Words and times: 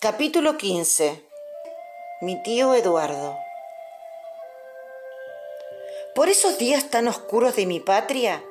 Capítulo 0.00 0.56
15. 0.56 1.24
Mi 2.20 2.40
tío 2.44 2.72
Eduardo. 2.72 3.36
Por 6.14 6.28
esos 6.28 6.56
días 6.56 6.88
tan 6.88 7.08
oscuros 7.08 7.56
de 7.56 7.66
mi 7.66 7.80
patria, 7.80 8.44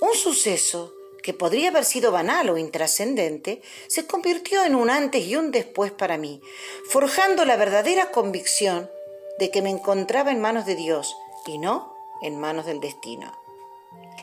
un 0.00 0.12
suceso 0.14 0.92
que 1.22 1.32
podría 1.32 1.68
haber 1.68 1.84
sido 1.84 2.10
banal 2.10 2.50
o 2.50 2.58
intrascendente, 2.58 3.62
se 3.86 4.08
convirtió 4.08 4.64
en 4.64 4.74
un 4.74 4.90
antes 4.90 5.24
y 5.24 5.36
un 5.36 5.52
después 5.52 5.92
para 5.92 6.18
mí, 6.18 6.42
forjando 6.90 7.44
la 7.44 7.54
verdadera 7.54 8.10
convicción 8.10 8.90
de 9.38 9.52
que 9.52 9.62
me 9.62 9.70
encontraba 9.70 10.32
en 10.32 10.40
manos 10.40 10.66
de 10.66 10.74
Dios 10.74 11.14
y 11.46 11.58
no 11.58 11.94
en 12.22 12.40
manos 12.40 12.66
del 12.66 12.80
destino. 12.80 13.32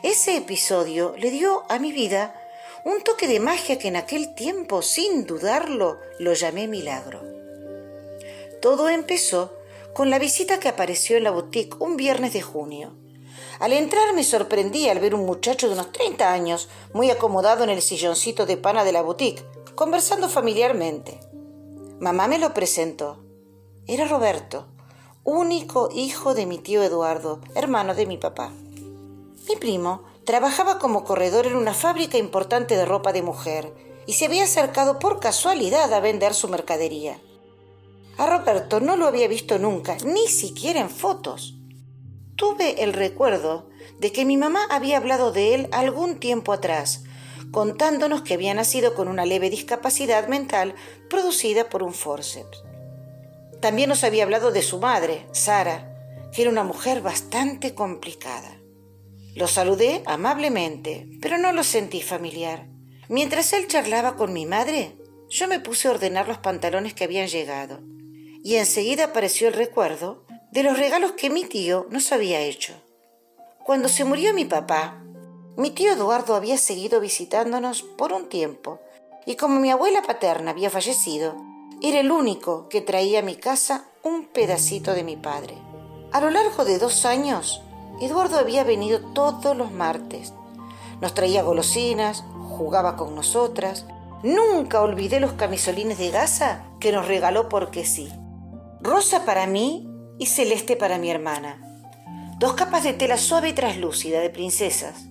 Ese 0.02 0.36
episodio 0.36 1.14
le 1.16 1.30
dio 1.30 1.64
a 1.70 1.78
mi 1.78 1.90
vida 1.90 2.45
un 2.86 3.02
toque 3.02 3.26
de 3.26 3.40
magia 3.40 3.80
que 3.80 3.88
en 3.88 3.96
aquel 3.96 4.32
tiempo, 4.36 4.80
sin 4.80 5.26
dudarlo, 5.26 5.98
lo 6.20 6.34
llamé 6.34 6.68
milagro. 6.68 7.20
Todo 8.62 8.88
empezó 8.88 9.52
con 9.92 10.08
la 10.08 10.20
visita 10.20 10.60
que 10.60 10.68
apareció 10.68 11.16
en 11.16 11.24
la 11.24 11.32
boutique 11.32 11.76
un 11.80 11.96
viernes 11.96 12.32
de 12.32 12.42
junio. 12.42 12.92
Al 13.58 13.72
entrar 13.72 14.14
me 14.14 14.22
sorprendí 14.22 14.88
al 14.88 15.00
ver 15.00 15.16
un 15.16 15.26
muchacho 15.26 15.66
de 15.66 15.74
unos 15.74 15.90
30 15.90 16.32
años, 16.32 16.68
muy 16.92 17.10
acomodado 17.10 17.64
en 17.64 17.70
el 17.70 17.82
silloncito 17.82 18.46
de 18.46 18.56
pana 18.56 18.84
de 18.84 18.92
la 18.92 19.02
boutique, 19.02 19.44
conversando 19.74 20.28
familiarmente. 20.28 21.18
Mamá 21.98 22.28
me 22.28 22.38
lo 22.38 22.54
presentó. 22.54 23.18
Era 23.88 24.06
Roberto, 24.06 24.68
único 25.24 25.88
hijo 25.92 26.34
de 26.34 26.46
mi 26.46 26.58
tío 26.58 26.84
Eduardo, 26.84 27.40
hermano 27.56 27.96
de 27.96 28.06
mi 28.06 28.16
papá. 28.16 28.52
Mi 29.48 29.56
primo 29.56 30.04
Trabajaba 30.26 30.80
como 30.80 31.04
corredor 31.04 31.46
en 31.46 31.54
una 31.54 31.72
fábrica 31.72 32.18
importante 32.18 32.76
de 32.76 32.84
ropa 32.84 33.12
de 33.12 33.22
mujer 33.22 33.72
y 34.06 34.14
se 34.14 34.24
había 34.24 34.42
acercado 34.42 34.98
por 34.98 35.20
casualidad 35.20 35.94
a 35.94 36.00
vender 36.00 36.34
su 36.34 36.48
mercadería. 36.48 37.20
A 38.18 38.26
Roberto 38.26 38.80
no 38.80 38.96
lo 38.96 39.06
había 39.06 39.28
visto 39.28 39.60
nunca, 39.60 39.96
ni 40.04 40.26
siquiera 40.26 40.80
en 40.80 40.90
fotos. 40.90 41.54
Tuve 42.34 42.82
el 42.82 42.92
recuerdo 42.92 43.68
de 44.00 44.10
que 44.10 44.24
mi 44.24 44.36
mamá 44.36 44.66
había 44.68 44.96
hablado 44.96 45.30
de 45.30 45.54
él 45.54 45.68
algún 45.70 46.18
tiempo 46.18 46.52
atrás, 46.52 47.04
contándonos 47.52 48.22
que 48.22 48.34
había 48.34 48.52
nacido 48.52 48.96
con 48.96 49.06
una 49.06 49.26
leve 49.26 49.48
discapacidad 49.48 50.26
mental 50.26 50.74
producida 51.08 51.68
por 51.68 51.84
un 51.84 51.94
forceps. 51.94 52.64
También 53.60 53.88
nos 53.88 54.02
había 54.02 54.24
hablado 54.24 54.50
de 54.50 54.62
su 54.62 54.80
madre, 54.80 55.28
Sara, 55.30 55.94
que 56.32 56.42
era 56.42 56.50
una 56.50 56.64
mujer 56.64 57.00
bastante 57.00 57.76
complicada. 57.76 58.55
Lo 59.36 59.46
saludé 59.46 60.02
amablemente, 60.06 61.06
pero 61.20 61.36
no 61.36 61.52
lo 61.52 61.62
sentí 61.62 62.00
familiar. 62.00 62.66
Mientras 63.10 63.52
él 63.52 63.68
charlaba 63.68 64.16
con 64.16 64.32
mi 64.32 64.46
madre, 64.46 64.96
yo 65.28 65.46
me 65.46 65.60
puse 65.60 65.88
a 65.88 65.90
ordenar 65.90 66.26
los 66.26 66.38
pantalones 66.38 66.94
que 66.94 67.04
habían 67.04 67.28
llegado, 67.28 67.80
y 68.42 68.56
enseguida 68.56 69.04
apareció 69.04 69.48
el 69.48 69.54
recuerdo 69.54 70.24
de 70.52 70.62
los 70.62 70.78
regalos 70.78 71.12
que 71.12 71.28
mi 71.28 71.44
tío 71.44 71.86
nos 71.90 72.12
había 72.12 72.40
hecho. 72.40 72.72
Cuando 73.62 73.90
se 73.90 74.04
murió 74.04 74.32
mi 74.32 74.46
papá, 74.46 75.02
mi 75.58 75.70
tío 75.70 75.92
Eduardo 75.92 76.34
había 76.34 76.56
seguido 76.56 76.98
visitándonos 76.98 77.82
por 77.82 78.14
un 78.14 78.30
tiempo, 78.30 78.80
y 79.26 79.36
como 79.36 79.60
mi 79.60 79.70
abuela 79.70 80.00
paterna 80.00 80.52
había 80.52 80.70
fallecido, 80.70 81.36
era 81.82 82.00
el 82.00 82.10
único 82.10 82.70
que 82.70 82.80
traía 82.80 83.18
a 83.18 83.22
mi 83.22 83.36
casa 83.36 83.84
un 84.02 84.24
pedacito 84.28 84.94
de 84.94 85.04
mi 85.04 85.16
padre. 85.16 85.58
A 86.10 86.22
lo 86.22 86.30
largo 86.30 86.64
de 86.64 86.78
dos 86.78 87.04
años, 87.04 87.60
Eduardo 88.00 88.38
había 88.38 88.62
venido 88.62 89.00
todos 89.00 89.56
los 89.56 89.72
martes. 89.72 90.34
Nos 91.00 91.14
traía 91.14 91.42
golosinas, 91.42 92.24
jugaba 92.50 92.96
con 92.96 93.14
nosotras. 93.14 93.86
Nunca 94.22 94.82
olvidé 94.82 95.20
los 95.20 95.32
camisolines 95.32 95.98
de 95.98 96.10
gasa 96.10 96.64
que 96.78 96.92
nos 96.92 97.06
regaló 97.06 97.48
porque 97.48 97.84
sí. 97.84 98.08
Rosa 98.80 99.24
para 99.24 99.46
mí 99.46 99.88
y 100.18 100.26
celeste 100.26 100.76
para 100.76 100.98
mi 100.98 101.10
hermana. 101.10 101.62
Dos 102.38 102.52
capas 102.52 102.84
de 102.84 102.92
tela 102.92 103.16
suave 103.16 103.48
y 103.48 103.52
traslúcida 103.54 104.20
de 104.20 104.28
princesas, 104.28 105.06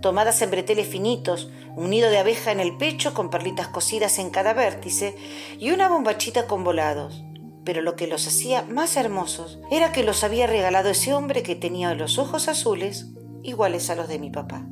tomadas 0.00 0.40
en 0.40 0.52
breteles 0.52 0.86
finitos, 0.86 1.50
un 1.74 1.90
nido 1.90 2.10
de 2.10 2.18
abeja 2.18 2.52
en 2.52 2.60
el 2.60 2.76
pecho 2.76 3.12
con 3.12 3.28
perlitas 3.28 3.66
cosidas 3.66 4.20
en 4.20 4.30
cada 4.30 4.52
vértice 4.52 5.16
y 5.58 5.72
una 5.72 5.88
bombachita 5.88 6.46
con 6.46 6.62
volados 6.62 7.24
pero 7.64 7.82
lo 7.82 7.96
que 7.96 8.06
los 8.06 8.26
hacía 8.26 8.62
más 8.62 8.96
hermosos 8.96 9.60
era 9.70 9.92
que 9.92 10.02
los 10.02 10.24
había 10.24 10.46
regalado 10.46 10.90
ese 10.90 11.14
hombre 11.14 11.42
que 11.42 11.54
tenía 11.54 11.94
los 11.94 12.18
ojos 12.18 12.48
azules 12.48 13.08
iguales 13.42 13.90
a 13.90 13.96
los 13.96 14.08
de 14.08 14.18
mi 14.18 14.30
papá. 14.30 14.66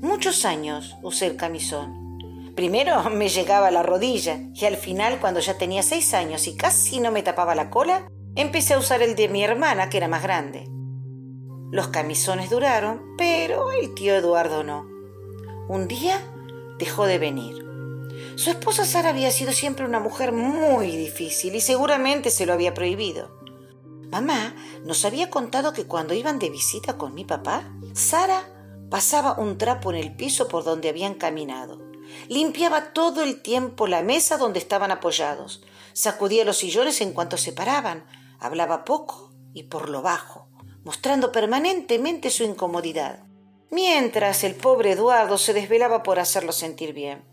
Muchos 0.00 0.44
años 0.44 0.96
usé 1.02 1.26
el 1.26 1.36
camisón. 1.36 2.52
Primero 2.54 3.08
me 3.10 3.28
llegaba 3.28 3.68
a 3.68 3.72
la 3.72 3.82
rodilla 3.82 4.40
y 4.54 4.64
al 4.64 4.76
final, 4.76 5.20
cuando 5.20 5.40
ya 5.40 5.58
tenía 5.58 5.82
seis 5.82 6.14
años 6.14 6.46
y 6.46 6.56
casi 6.56 7.00
no 7.00 7.10
me 7.10 7.22
tapaba 7.22 7.54
la 7.54 7.70
cola, 7.70 8.08
empecé 8.34 8.74
a 8.74 8.78
usar 8.78 9.02
el 9.02 9.14
de 9.14 9.28
mi 9.28 9.44
hermana, 9.44 9.90
que 9.90 9.98
era 9.98 10.08
más 10.08 10.22
grande. 10.22 10.66
Los 11.70 11.88
camisones 11.88 12.50
duraron, 12.50 13.14
pero 13.16 13.72
el 13.72 13.94
tío 13.94 14.14
Eduardo 14.14 14.62
no. 14.62 14.86
Un 15.68 15.88
día 15.88 16.20
dejó 16.78 17.06
de 17.06 17.18
venir. 17.18 17.71
Su 18.36 18.50
esposa 18.50 18.86
Sara 18.86 19.10
había 19.10 19.30
sido 19.30 19.52
siempre 19.52 19.84
una 19.84 20.00
mujer 20.00 20.32
muy 20.32 20.96
difícil 20.96 21.54
y 21.54 21.60
seguramente 21.60 22.30
se 22.30 22.46
lo 22.46 22.54
había 22.54 22.72
prohibido. 22.72 23.30
Mamá 24.10 24.54
nos 24.84 25.04
había 25.04 25.30
contado 25.30 25.72
que 25.72 25.86
cuando 25.86 26.14
iban 26.14 26.38
de 26.38 26.48
visita 26.48 26.96
con 26.96 27.14
mi 27.14 27.24
papá, 27.24 27.70
Sara 27.92 28.48
pasaba 28.90 29.38
un 29.38 29.58
trapo 29.58 29.90
en 29.90 29.98
el 29.98 30.16
piso 30.16 30.48
por 30.48 30.64
donde 30.64 30.88
habían 30.88 31.14
caminado. 31.14 31.80
Limpiaba 32.28 32.92
todo 32.92 33.22
el 33.22 33.42
tiempo 33.42 33.86
la 33.86 34.02
mesa 34.02 34.38
donde 34.38 34.58
estaban 34.58 34.90
apoyados. 34.90 35.62
Sacudía 35.92 36.44
los 36.44 36.58
sillones 36.58 37.00
en 37.00 37.12
cuanto 37.12 37.36
se 37.36 37.52
paraban. 37.52 38.06
Hablaba 38.40 38.84
poco 38.84 39.30
y 39.52 39.64
por 39.64 39.88
lo 39.88 40.02
bajo, 40.02 40.48
mostrando 40.84 41.32
permanentemente 41.32 42.30
su 42.30 42.44
incomodidad, 42.44 43.24
mientras 43.70 44.42
el 44.42 44.54
pobre 44.54 44.92
Eduardo 44.92 45.36
se 45.36 45.52
desvelaba 45.52 46.02
por 46.02 46.18
hacerlo 46.18 46.52
sentir 46.52 46.92
bien. 46.94 47.31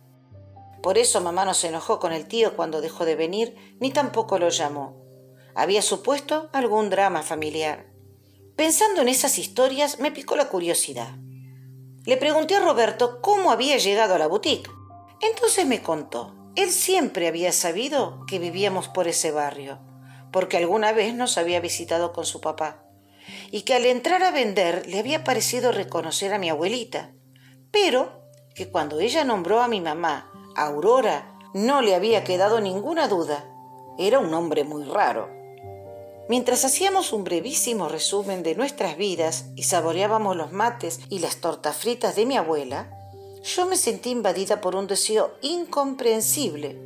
Por 0.81 0.97
eso 0.97 1.21
mamá 1.21 1.45
no 1.45 1.53
se 1.53 1.67
enojó 1.67 1.99
con 1.99 2.13
el 2.13 2.27
tío 2.27 2.55
cuando 2.55 2.81
dejó 2.81 3.05
de 3.05 3.15
venir, 3.15 3.55
ni 3.79 3.91
tampoco 3.91 4.39
lo 4.39 4.49
llamó. 4.49 5.03
Había 5.55 5.81
supuesto 5.81 6.49
algún 6.53 6.89
drama 6.89 7.21
familiar. 7.21 7.87
Pensando 8.55 9.01
en 9.01 9.09
esas 9.09 9.37
historias, 9.37 9.99
me 9.99 10.11
picó 10.11 10.35
la 10.35 10.49
curiosidad. 10.49 11.15
Le 12.05 12.17
pregunté 12.17 12.55
a 12.55 12.61
Roberto 12.61 13.21
cómo 13.21 13.51
había 13.51 13.77
llegado 13.77 14.15
a 14.15 14.19
la 14.19 14.27
boutique. 14.27 14.69
Entonces 15.21 15.65
me 15.65 15.81
contó. 15.81 16.35
Él 16.55 16.71
siempre 16.71 17.27
había 17.27 17.51
sabido 17.51 18.25
que 18.25 18.39
vivíamos 18.39 18.87
por 18.87 19.07
ese 19.07 19.31
barrio, 19.31 19.79
porque 20.31 20.57
alguna 20.57 20.91
vez 20.91 21.13
nos 21.13 21.37
había 21.37 21.59
visitado 21.59 22.11
con 22.13 22.25
su 22.25 22.41
papá, 22.41 22.83
y 23.51 23.61
que 23.61 23.75
al 23.75 23.85
entrar 23.85 24.23
a 24.23 24.31
vender 24.31 24.87
le 24.87 24.99
había 24.99 25.23
parecido 25.23 25.71
reconocer 25.71 26.33
a 26.33 26.39
mi 26.39 26.49
abuelita, 26.49 27.13
pero 27.71 28.23
que 28.55 28.69
cuando 28.69 28.99
ella 28.99 29.23
nombró 29.23 29.61
a 29.61 29.67
mi 29.67 29.79
mamá 29.79 30.31
Aurora 30.59 31.37
no 31.53 31.81
le 31.81 31.95
había 31.95 32.25
quedado 32.25 32.59
ninguna 32.59 33.07
duda. 33.07 33.45
Era 33.97 34.19
un 34.19 34.33
hombre 34.33 34.65
muy 34.65 34.83
raro. 34.83 35.29
Mientras 36.27 36.65
hacíamos 36.65 37.13
un 37.13 37.23
brevísimo 37.23 37.87
resumen 37.87 38.43
de 38.43 38.55
nuestras 38.55 38.97
vidas 38.97 39.45
y 39.55 39.63
saboreábamos 39.63 40.35
los 40.35 40.51
mates 40.51 40.99
y 41.09 41.19
las 41.19 41.37
tortas 41.37 41.77
fritas 41.77 42.15
de 42.17 42.25
mi 42.25 42.35
abuela, 42.35 42.91
yo 43.41 43.65
me 43.67 43.77
sentí 43.77 44.11
invadida 44.11 44.59
por 44.59 44.75
un 44.75 44.85
deseo 44.85 45.31
incomprensible, 45.41 46.77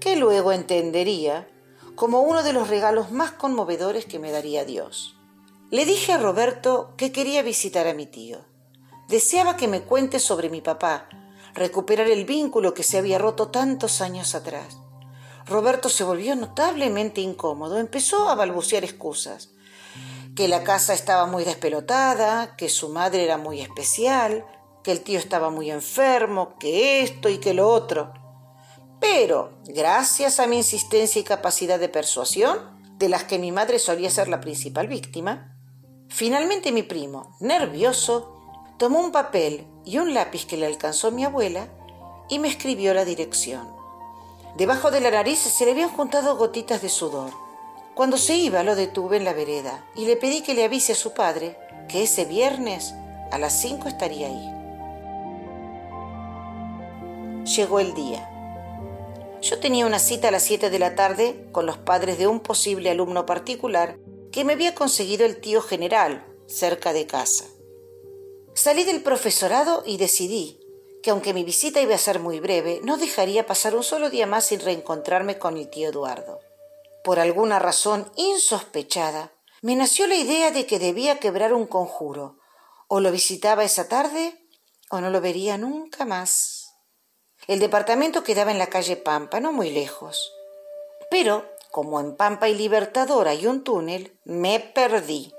que 0.00 0.16
luego 0.16 0.50
entendería 0.50 1.48
como 1.94 2.20
uno 2.22 2.42
de 2.42 2.52
los 2.52 2.68
regalos 2.68 3.12
más 3.12 3.30
conmovedores 3.30 4.06
que 4.06 4.18
me 4.18 4.32
daría 4.32 4.64
Dios. 4.64 5.16
Le 5.70 5.86
dije 5.86 6.12
a 6.12 6.18
Roberto 6.18 6.94
que 6.96 7.12
quería 7.12 7.42
visitar 7.42 7.86
a 7.86 7.94
mi 7.94 8.06
tío. 8.06 8.38
Deseaba 9.08 9.56
que 9.56 9.68
me 9.68 9.82
cuente 9.82 10.18
sobre 10.18 10.50
mi 10.50 10.60
papá, 10.60 11.08
recuperar 11.54 12.08
el 12.08 12.24
vínculo 12.24 12.74
que 12.74 12.82
se 12.82 12.98
había 12.98 13.18
roto 13.18 13.48
tantos 13.48 14.00
años 14.00 14.34
atrás. 14.34 14.78
Roberto 15.46 15.88
se 15.88 16.04
volvió 16.04 16.34
notablemente 16.36 17.20
incómodo, 17.20 17.78
empezó 17.78 18.28
a 18.28 18.34
balbucear 18.34 18.84
excusas, 18.84 19.50
que 20.34 20.48
la 20.48 20.64
casa 20.64 20.94
estaba 20.94 21.26
muy 21.26 21.44
despelotada, 21.44 22.56
que 22.56 22.68
su 22.68 22.88
madre 22.88 23.24
era 23.24 23.38
muy 23.38 23.60
especial, 23.60 24.44
que 24.82 24.90
el 24.90 25.02
tío 25.02 25.18
estaba 25.18 25.50
muy 25.50 25.70
enfermo, 25.70 26.56
que 26.58 27.02
esto 27.02 27.28
y 27.28 27.38
que 27.38 27.54
lo 27.54 27.68
otro. 27.68 28.12
Pero, 29.00 29.58
gracias 29.64 30.40
a 30.40 30.46
mi 30.46 30.56
insistencia 30.56 31.20
y 31.20 31.24
capacidad 31.24 31.78
de 31.78 31.88
persuasión, 31.88 32.58
de 32.98 33.08
las 33.08 33.24
que 33.24 33.38
mi 33.38 33.52
madre 33.52 33.78
solía 33.78 34.10
ser 34.10 34.28
la 34.28 34.40
principal 34.40 34.88
víctima, 34.88 35.56
finalmente 36.08 36.72
mi 36.72 36.82
primo, 36.82 37.36
nervioso, 37.40 38.33
tomó 38.78 39.00
un 39.00 39.12
papel 39.12 39.66
y 39.84 39.98
un 39.98 40.14
lápiz 40.14 40.46
que 40.46 40.56
le 40.56 40.66
alcanzó 40.66 41.10
mi 41.10 41.24
abuela 41.24 41.68
y 42.28 42.38
me 42.38 42.48
escribió 42.48 42.94
la 42.94 43.04
dirección. 43.04 43.68
Debajo 44.56 44.90
de 44.90 45.00
la 45.00 45.10
nariz 45.10 45.38
se 45.40 45.64
le 45.64 45.72
habían 45.72 45.90
juntado 45.90 46.36
gotitas 46.36 46.80
de 46.82 46.88
sudor. 46.88 47.30
Cuando 47.94 48.16
se 48.16 48.36
iba 48.36 48.62
lo 48.62 48.76
detuve 48.76 49.16
en 49.16 49.24
la 49.24 49.32
vereda 49.32 49.84
y 49.94 50.06
le 50.06 50.16
pedí 50.16 50.42
que 50.42 50.54
le 50.54 50.64
avise 50.64 50.92
a 50.92 50.96
su 50.96 51.12
padre 51.12 51.56
que 51.88 52.02
ese 52.02 52.24
viernes 52.24 52.94
a 53.30 53.38
las 53.38 53.60
cinco 53.60 53.88
estaría 53.88 54.28
ahí. 54.28 54.64
Llegó 57.44 57.78
el 57.78 57.94
día. 57.94 58.30
Yo 59.42 59.60
tenía 59.60 59.84
una 59.86 59.98
cita 59.98 60.28
a 60.28 60.30
las 60.30 60.42
7 60.44 60.70
de 60.70 60.78
la 60.78 60.94
tarde 60.94 61.48
con 61.52 61.66
los 61.66 61.76
padres 61.76 62.16
de 62.16 62.26
un 62.26 62.40
posible 62.40 62.88
alumno 62.88 63.26
particular 63.26 63.98
que 64.32 64.42
me 64.42 64.54
había 64.54 64.74
conseguido 64.74 65.26
el 65.26 65.38
tío 65.38 65.60
general 65.60 66.24
cerca 66.46 66.94
de 66.94 67.06
casa. 67.06 67.44
Salí 68.54 68.84
del 68.84 69.02
profesorado 69.02 69.82
y 69.84 69.96
decidí 69.96 70.60
que 71.02 71.10
aunque 71.10 71.34
mi 71.34 71.44
visita 71.44 71.80
iba 71.80 71.94
a 71.94 71.98
ser 71.98 72.18
muy 72.18 72.40
breve, 72.40 72.80
no 72.82 72.96
dejaría 72.96 73.46
pasar 73.46 73.76
un 73.76 73.82
solo 73.82 74.08
día 74.08 74.26
más 74.26 74.46
sin 74.46 74.60
reencontrarme 74.60 75.38
con 75.38 75.58
el 75.58 75.68
tío 75.68 75.90
Eduardo. 75.90 76.40
Por 77.02 77.20
alguna 77.20 77.58
razón 77.58 78.10
insospechada, 78.16 79.32
me 79.60 79.76
nació 79.76 80.06
la 80.06 80.14
idea 80.14 80.50
de 80.50 80.66
que 80.66 80.78
debía 80.78 81.18
quebrar 81.18 81.52
un 81.52 81.66
conjuro. 81.66 82.38
O 82.88 83.00
lo 83.00 83.10
visitaba 83.12 83.64
esa 83.64 83.88
tarde 83.88 84.46
o 84.88 85.00
no 85.00 85.10
lo 85.10 85.20
vería 85.20 85.58
nunca 85.58 86.06
más. 86.06 86.74
El 87.46 87.58
departamento 87.58 88.22
quedaba 88.22 88.52
en 88.52 88.58
la 88.58 88.68
calle 88.68 88.96
Pampa, 88.96 89.40
no 89.40 89.52
muy 89.52 89.70
lejos. 89.70 90.32
Pero, 91.10 91.44
como 91.70 92.00
en 92.00 92.16
Pampa 92.16 92.48
y 92.48 92.54
Libertador 92.54 93.28
hay 93.28 93.46
un 93.46 93.64
túnel, 93.64 94.18
me 94.24 94.60
perdí. 94.60 95.34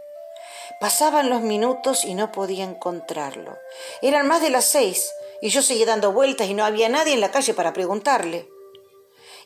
Pasaban 0.80 1.30
los 1.30 1.42
minutos 1.42 2.04
y 2.04 2.16
no 2.16 2.32
podía 2.32 2.64
encontrarlo. 2.64 3.58
Eran 4.02 4.28
más 4.28 4.42
de 4.42 4.50
las 4.50 4.66
seis 4.66 5.12
y 5.42 5.50
yo 5.50 5.62
seguía 5.62 5.86
dando 5.86 6.12
vueltas 6.12 6.48
y 6.48 6.54
no 6.54 6.66
había 6.66 6.90
nadie 6.90 7.14
en 7.14 7.22
la 7.22 7.32
calle 7.32 7.54
para 7.54 7.74
preguntarle. 7.74 8.50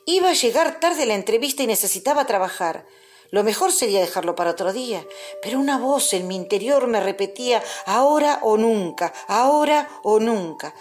Iba 0.06 0.30
a 0.30 0.34
llegar 0.34 0.80
tarde 0.80 1.06
la 1.06 1.14
entrevista 1.14 1.64
y 1.64 1.68
necesitaba 1.68 2.26
trabajar. 2.26 2.86
Lo 3.32 3.44
mejor 3.44 3.72
sería 3.72 4.00
dejarlo 4.00 4.36
para 4.36 4.52
otro 4.52 4.74
día, 4.74 5.06
pero 5.42 5.60
una 5.60 5.78
voz 5.78 6.14
en 6.14 6.28
mi 6.28 6.36
interior 6.36 6.88
me 6.88 7.00
repetía 7.00 7.62
ahora 7.86 8.40
o 8.42 8.58
nunca, 8.58 9.14
ahora 9.28 9.88
o 10.04 10.20
nunca. 10.20 10.74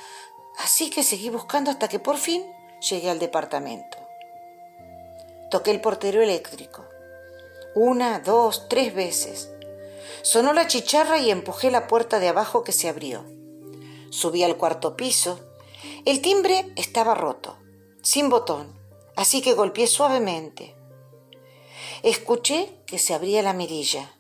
Así 0.58 0.88
que 0.88 1.02
seguí 1.02 1.28
buscando 1.28 1.70
hasta 1.70 1.88
que 1.88 1.98
por 1.98 2.16
fin 2.16 2.50
llegué 2.80 3.10
al 3.10 3.18
departamento. 3.18 3.98
Toqué 5.50 5.72
el 5.72 5.80
portero 5.80 6.22
eléctrico. 6.22 6.86
Una, 7.74 8.20
dos, 8.20 8.68
tres 8.68 8.94
veces. 8.94 9.50
Sonó 10.22 10.52
la 10.52 10.66
chicharra 10.66 11.18
y 11.18 11.30
empujé 11.30 11.70
la 11.70 11.86
puerta 11.86 12.18
de 12.18 12.28
abajo 12.28 12.64
que 12.64 12.72
se 12.72 12.88
abrió. 12.88 13.24
Subí 14.10 14.42
al 14.42 14.56
cuarto 14.56 14.96
piso. 14.96 15.40
El 16.04 16.22
timbre 16.22 16.72
estaba 16.76 17.14
roto, 17.14 17.58
sin 18.02 18.28
botón, 18.28 18.78
así 19.16 19.42
que 19.42 19.54
golpeé 19.54 19.86
suavemente. 19.86 20.74
Escuché 22.02 22.82
que 22.86 22.98
se 22.98 23.14
abría 23.14 23.42
la 23.42 23.52
mirilla. 23.52 24.14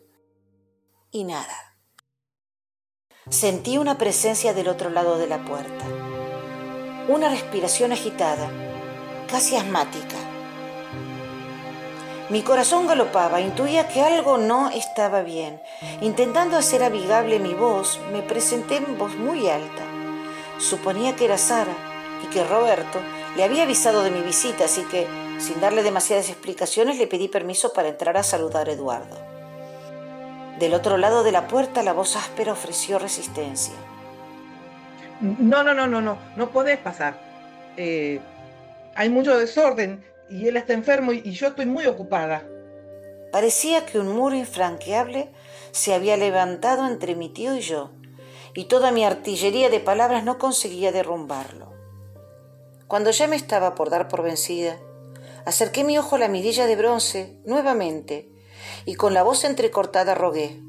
Y 1.10 1.24
nada. 1.24 1.76
Sentí 3.30 3.78
una 3.78 3.98
presencia 3.98 4.54
del 4.54 4.68
otro 4.68 4.90
lado 4.90 5.18
de 5.18 5.26
la 5.26 5.44
puerta. 5.44 5.84
Una 7.08 7.28
respiración 7.28 7.92
agitada, 7.92 8.50
casi 9.30 9.56
asmática. 9.56 10.27
Mi 12.30 12.42
corazón 12.42 12.86
galopaba, 12.86 13.40
intuía 13.40 13.88
que 13.88 14.02
algo 14.02 14.36
no 14.36 14.68
estaba 14.68 15.22
bien. 15.22 15.62
Intentando 16.02 16.58
hacer 16.58 16.82
amigable 16.82 17.38
mi 17.38 17.54
voz, 17.54 17.98
me 18.12 18.20
presenté 18.20 18.76
en 18.76 18.98
voz 18.98 19.16
muy 19.16 19.48
alta. 19.48 19.82
Suponía 20.58 21.16
que 21.16 21.24
era 21.24 21.38
Sara 21.38 21.72
y 22.22 22.26
que 22.26 22.44
Roberto 22.44 23.00
le 23.34 23.44
había 23.44 23.62
avisado 23.62 24.02
de 24.02 24.10
mi 24.10 24.20
visita, 24.20 24.66
así 24.66 24.82
que, 24.90 25.06
sin 25.38 25.58
darle 25.62 25.82
demasiadas 25.82 26.28
explicaciones, 26.28 26.98
le 26.98 27.06
pedí 27.06 27.28
permiso 27.28 27.72
para 27.72 27.88
entrar 27.88 28.18
a 28.18 28.22
saludar 28.22 28.68
a 28.68 28.72
Eduardo. 28.72 29.16
Del 30.58 30.74
otro 30.74 30.98
lado 30.98 31.22
de 31.22 31.32
la 31.32 31.48
puerta, 31.48 31.82
la 31.82 31.94
voz 31.94 32.14
áspera 32.14 32.52
ofreció 32.52 32.98
resistencia. 32.98 33.74
No, 35.22 35.62
no, 35.62 35.72
no, 35.72 35.86
no, 35.86 36.02
no, 36.02 36.18
no 36.36 36.50
podés 36.50 36.76
pasar. 36.76 37.18
Eh, 37.78 38.20
hay 38.94 39.08
mucho 39.08 39.38
desorden 39.38 40.04
y 40.30 40.48
él 40.48 40.56
está 40.56 40.72
enfermo 40.72 41.12
y, 41.12 41.30
yo 41.32 41.48
estoy 41.48 41.66
muy 41.66 41.86
ocupada. 41.86 42.46
Parecía 43.32 43.84
que 43.86 43.98
un 43.98 44.08
muro 44.08 44.34
infranqueable 44.34 45.30
se 45.70 45.94
había 45.94 46.16
levantado 46.16 46.86
entre 46.86 47.14
mi 47.14 47.28
tío 47.28 47.56
y 47.56 47.60
yo, 47.60 47.90
y 48.54 48.64
toda 48.64 48.90
mi 48.90 49.04
artillería 49.04 49.70
de 49.70 49.80
palabras 49.80 50.24
no 50.24 50.38
conseguía 50.38 50.92
derrumbarlo. 50.92 51.72
Cuando 52.86 53.10
ya 53.10 53.26
me 53.26 53.36
estaba 53.36 53.74
por 53.74 53.90
dar 53.90 54.08
por 54.08 54.22
vencida, 54.22 54.78
acerqué 55.44 55.84
mi 55.84 55.98
ojo 55.98 56.16
a 56.16 56.18
la 56.18 56.28
mirilla 56.28 56.66
de 56.66 56.76
bronce 56.76 57.36
nuevamente 57.44 58.30
y 58.86 58.94
con 58.94 59.12
la 59.14 59.22
voz 59.22 59.44
entrecortada 59.44 60.14
rogué. 60.14 60.62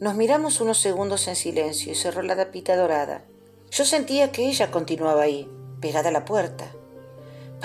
Nos 0.00 0.16
miramos 0.16 0.60
unos 0.60 0.80
segundos 0.80 1.28
en 1.28 1.36
silencio 1.36 1.92
y 1.92 1.94
cerró 1.94 2.22
la 2.22 2.34
tapita 2.34 2.76
dorada. 2.76 3.24
Yo 3.70 3.84
sentía 3.84 4.32
que 4.32 4.46
ella 4.46 4.70
continuaba 4.70 5.22
ahí, 5.22 5.48
pegada 5.80 6.08
a 6.08 6.12
la 6.12 6.24
puerta. 6.24 6.72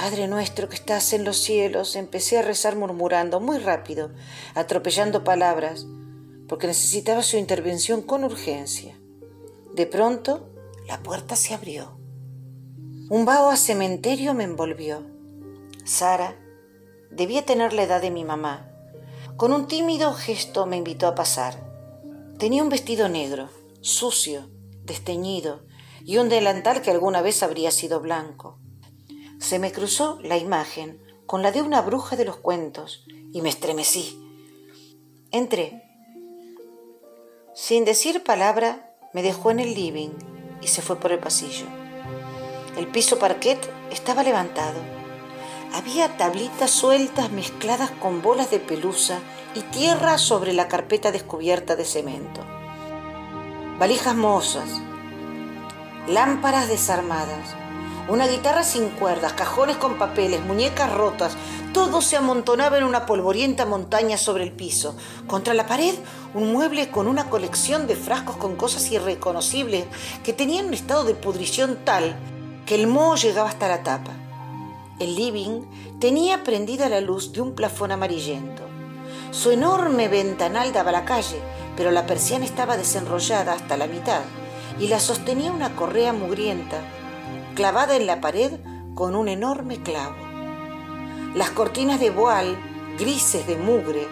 Padre 0.01 0.29
nuestro 0.29 0.69
que 0.69 0.75
estás 0.75 1.11
en 1.11 1.25
los 1.25 1.35
cielos, 1.39 1.97
empecé 1.97 2.37
a 2.37 2.41
rezar 2.41 2.77
murmurando 2.77 3.41
muy 3.41 3.57
rápido, 3.57 4.11
atropellando 4.55 5.25
palabras, 5.25 5.85
porque 6.47 6.67
necesitaba 6.67 7.21
su 7.21 7.35
intervención 7.35 8.01
con 8.01 8.23
urgencia. 8.23 8.97
De 9.73 9.87
pronto, 9.87 10.53
la 10.87 11.03
puerta 11.03 11.35
se 11.35 11.53
abrió. 11.53 11.99
Un 13.09 13.25
vaho 13.25 13.49
a 13.49 13.57
cementerio 13.57 14.33
me 14.33 14.45
envolvió. 14.45 15.05
Sara 15.83 16.39
debía 17.11 17.45
tener 17.45 17.73
la 17.73 17.83
edad 17.83 18.01
de 18.01 18.09
mi 18.09 18.23
mamá. 18.23 18.71
Con 19.35 19.51
un 19.51 19.67
tímido 19.67 20.13
gesto 20.13 20.65
me 20.65 20.77
invitó 20.77 21.07
a 21.07 21.15
pasar. 21.15 21.55
Tenía 22.37 22.63
un 22.63 22.69
vestido 22.69 23.09
negro, 23.09 23.49
sucio, 23.81 24.49
desteñido, 24.85 25.65
y 26.05 26.19
un 26.19 26.29
delantal 26.29 26.81
que 26.81 26.89
alguna 26.89 27.21
vez 27.21 27.43
habría 27.43 27.71
sido 27.71 27.99
blanco 27.99 28.61
se 29.39 29.57
me 29.57 29.71
cruzó 29.71 30.19
la 30.21 30.37
imagen 30.37 31.01
con 31.25 31.41
la 31.41 31.51
de 31.51 31.61
una 31.61 31.81
bruja 31.81 32.15
de 32.15 32.25
los 32.25 32.37
cuentos 32.37 33.05
y 33.31 33.41
me 33.41 33.49
estremecí. 33.49 34.19
Entré. 35.31 35.83
Sin 37.55 37.85
decir 37.85 38.23
palabra, 38.23 38.95
me 39.13 39.23
dejó 39.23 39.51
en 39.51 39.59
el 39.59 39.73
living 39.73 40.09
y 40.61 40.67
se 40.67 40.81
fue 40.81 40.97
por 40.97 41.11
el 41.11 41.19
pasillo. 41.19 41.65
El 42.77 42.87
piso 42.87 43.17
parquet 43.17 43.59
estaba 43.91 44.23
levantado. 44.23 44.79
Había 45.73 46.17
tablitas 46.17 46.71
sueltas 46.71 47.31
mezcladas 47.31 47.91
con 47.91 48.21
bolas 48.21 48.51
de 48.51 48.59
pelusa 48.59 49.19
y 49.55 49.61
tierra 49.61 50.17
sobre 50.17 50.53
la 50.53 50.67
carpeta 50.67 51.11
descubierta 51.11 51.75
de 51.75 51.85
cemento. 51.85 52.45
Valijas 53.77 54.15
mozas, 54.15 54.69
lámparas 56.07 56.67
desarmadas, 56.67 57.55
una 58.09 58.27
guitarra 58.27 58.63
sin 58.63 58.89
cuerdas, 58.89 59.33
cajones 59.33 59.77
con 59.77 59.99
papeles, 59.99 60.43
muñecas 60.43 60.91
rotas, 60.91 61.37
todo 61.73 62.01
se 62.01 62.17
amontonaba 62.17 62.79
en 62.79 62.83
una 62.83 63.05
polvorienta 63.05 63.67
montaña 63.67 64.17
sobre 64.17 64.43
el 64.43 64.51
piso. 64.51 64.95
Contra 65.27 65.53
la 65.53 65.67
pared, 65.67 65.93
un 66.33 66.51
mueble 66.51 66.89
con 66.89 67.07
una 67.07 67.29
colección 67.29 67.85
de 67.85 67.95
frascos 67.95 68.37
con 68.37 68.55
cosas 68.55 68.91
irreconocibles 68.91 69.85
que 70.23 70.33
tenían 70.33 70.65
un 70.65 70.73
estado 70.73 71.03
de 71.03 71.13
pudrición 71.13 71.77
tal 71.85 72.15
que 72.65 72.73
el 72.75 72.87
moho 72.87 73.15
llegaba 73.15 73.49
hasta 73.49 73.67
la 73.67 73.83
tapa. 73.83 74.11
El 74.99 75.15
living 75.15 75.61
tenía 75.99 76.43
prendida 76.43 76.89
la 76.89 77.01
luz 77.01 77.31
de 77.31 77.41
un 77.41 77.53
plafón 77.53 77.91
amarillento. 77.91 78.63
Su 79.29 79.51
enorme 79.51 80.07
ventanal 80.07 80.73
daba 80.73 80.89
a 80.89 80.93
la 80.93 81.05
calle, 81.05 81.39
pero 81.77 81.91
la 81.91 82.07
persiana 82.07 82.45
estaba 82.45 82.75
desenrollada 82.75 83.53
hasta 83.53 83.77
la 83.77 83.85
mitad 83.85 84.21
y 84.79 84.87
la 84.87 84.99
sostenía 84.99 85.51
una 85.51 85.75
correa 85.75 86.13
mugrienta 86.13 86.81
clavada 87.59 87.97
en 87.97 88.07
la 88.07 88.21
pared 88.21 88.53
con 88.95 89.17
un 89.17 89.27
enorme 89.27 89.83
clavo. 89.83 90.15
Las 91.35 91.49
cortinas 91.49 91.99
de 91.99 92.09
voal, 92.09 92.57
grises 92.97 93.45
de 93.47 93.57
mugre, 93.57 94.07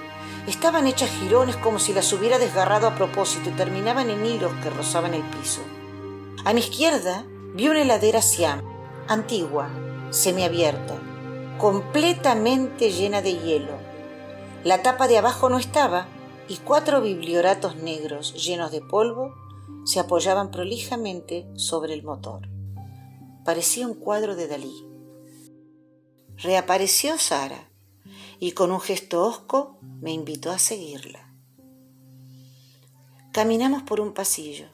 estaban 0.48 0.86
hechas 0.86 1.10
jirones 1.12 1.56
como 1.56 1.80
si 1.80 1.94
las 1.94 2.12
hubiera 2.12 2.40
desgarrado 2.40 2.88
a 2.88 2.96
propósito 2.96 3.50
y 3.50 3.54
terminaban 3.54 4.10
en 4.10 4.26
hilos 4.26 4.52
que 4.62 4.70
rozaban 4.70 5.14
el 5.14 5.24
piso. 5.24 5.62
A 6.44 6.52
mi 6.52 6.60
izquierda 6.60 7.24
vi 7.54 7.70
una 7.70 7.84
heladera 7.84 8.22
Siam, 8.22 8.62
antigua, 9.08 9.70
semiabierta, 10.10 10.96
completamente 11.58 12.92
llena 12.92 13.22
de 13.22 13.32
hielo. 13.32 13.78
La 14.66 14.84
tapa 14.84 15.08
de 15.08 15.20
abajo 15.20 15.48
no 15.48 15.58
estaba 15.58 16.08
y 16.50 16.58
cuatro 16.58 17.00
biblioratos 17.00 17.78
negros 17.78 18.34
llenos 18.34 18.74
de 18.74 18.82
polvo 18.82 19.34
se 19.86 20.02
apoyaban 20.02 20.52
prolijamente 20.52 21.48
sobre 21.56 21.94
el 21.94 22.04
motor. 22.04 22.57
Parecía 23.48 23.88
un 23.88 23.94
cuadro 23.94 24.36
de 24.36 24.50
Dalí. 24.50 24.86
Reapareció 26.36 27.18
Sara 27.18 27.70
y 28.40 28.52
con 28.52 28.74
un 28.74 28.82
gesto 28.82 29.24
hosco 29.24 29.80
me 30.02 30.12
invitó 30.12 30.52
a 30.52 30.60
seguirla. 30.60 31.34
Caminamos 33.32 33.84
por 33.84 34.02
un 34.02 34.14
pasillo. 34.14 34.66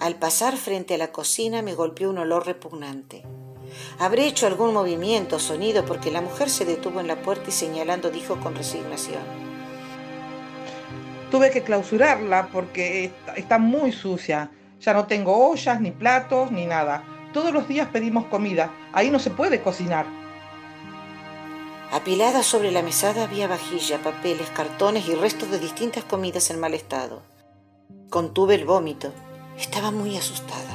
Al 0.00 0.16
pasar 0.16 0.56
frente 0.56 0.94
a 0.94 0.98
la 0.98 1.12
cocina 1.12 1.62
me 1.62 1.74
golpeó 1.74 2.10
un 2.10 2.18
olor 2.18 2.44
repugnante. 2.44 3.22
Habré 4.00 4.26
hecho 4.26 4.48
algún 4.48 4.74
movimiento 4.74 5.36
o 5.36 5.38
sonido 5.38 5.84
porque 5.84 6.10
la 6.10 6.22
mujer 6.22 6.50
se 6.50 6.64
detuvo 6.64 6.98
en 6.98 7.06
la 7.06 7.22
puerta 7.22 7.50
y 7.50 7.52
señalando 7.52 8.10
dijo 8.10 8.40
con 8.40 8.56
resignación. 8.56 9.22
Tuve 11.30 11.52
que 11.52 11.62
clausurarla 11.62 12.48
porque 12.52 13.12
está 13.36 13.58
muy 13.58 13.92
sucia. 13.92 14.50
Ya 14.80 14.92
no 14.92 15.06
tengo 15.06 15.50
ollas, 15.50 15.80
ni 15.80 15.92
platos, 15.92 16.50
ni 16.50 16.66
nada. 16.66 17.11
Todos 17.32 17.52
los 17.52 17.66
días 17.66 17.88
pedimos 17.88 18.26
comida. 18.26 18.74
Ahí 18.92 19.10
no 19.10 19.18
se 19.18 19.30
puede 19.30 19.62
cocinar. 19.62 20.06
Apilada 21.90 22.42
sobre 22.42 22.70
la 22.70 22.82
mesada 22.82 23.24
había 23.24 23.48
vajilla, 23.48 24.02
papeles, 24.02 24.50
cartones 24.50 25.08
y 25.08 25.14
restos 25.14 25.50
de 25.50 25.58
distintas 25.58 26.04
comidas 26.04 26.50
en 26.50 26.60
mal 26.60 26.74
estado. 26.74 27.22
Contuve 28.10 28.54
el 28.54 28.64
vómito. 28.64 29.12
Estaba 29.58 29.90
muy 29.90 30.16
asustada. 30.16 30.74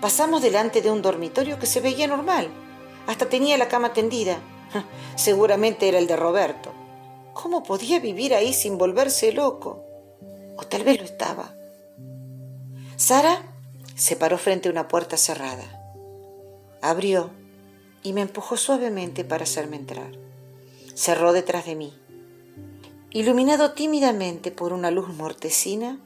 Pasamos 0.00 0.42
delante 0.42 0.82
de 0.82 0.90
un 0.90 1.02
dormitorio 1.02 1.58
que 1.58 1.66
se 1.66 1.80
veía 1.80 2.06
normal. 2.06 2.48
Hasta 3.06 3.28
tenía 3.28 3.58
la 3.58 3.68
cama 3.68 3.92
tendida. 3.92 4.38
Seguramente 5.16 5.88
era 5.88 5.98
el 5.98 6.06
de 6.06 6.16
Roberto. 6.16 6.72
¿Cómo 7.34 7.62
podía 7.62 8.00
vivir 8.00 8.34
ahí 8.34 8.52
sin 8.52 8.78
volverse 8.78 9.32
loco? 9.32 9.84
O 10.56 10.64
tal 10.64 10.84
vez 10.84 10.98
lo 10.98 11.04
estaba. 11.04 11.54
Sara 12.96 13.51
se 14.02 14.16
paró 14.16 14.36
frente 14.36 14.68
a 14.68 14.72
una 14.72 14.88
puerta 14.88 15.16
cerrada. 15.16 15.80
Abrió 16.82 17.30
y 18.02 18.14
me 18.14 18.22
empujó 18.22 18.56
suavemente 18.56 19.24
para 19.24 19.44
hacerme 19.44 19.76
entrar. 19.76 20.10
Cerró 20.92 21.32
detrás 21.32 21.66
de 21.66 21.76
mí. 21.76 21.96
Iluminado 23.10 23.74
tímidamente 23.74 24.50
por 24.50 24.72
una 24.72 24.90
luz 24.90 25.06
mortecina, 25.14 26.00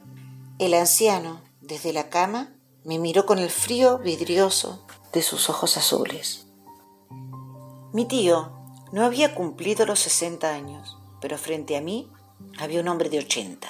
el 0.59 0.75
anciano, 0.75 1.41
desde 1.61 1.91
la 1.91 2.07
cama, 2.09 2.53
me 2.83 2.99
miró 2.99 3.25
con 3.25 3.39
el 3.39 3.49
frío 3.49 3.97
vidrioso 3.97 4.85
de 5.11 5.23
sus 5.23 5.49
ojos 5.49 5.75
azules. 5.75 6.45
Mi 7.93 8.05
tío 8.05 8.51
no 8.91 9.05
había 9.05 9.33
cumplido 9.33 9.87
los 9.87 10.01
60 10.01 10.53
años, 10.53 10.99
pero 11.19 11.39
frente 11.39 11.75
a 11.75 11.81
mí 11.81 12.11
había 12.59 12.79
un 12.81 12.89
hombre 12.89 13.09
de 13.09 13.17
80. 13.17 13.67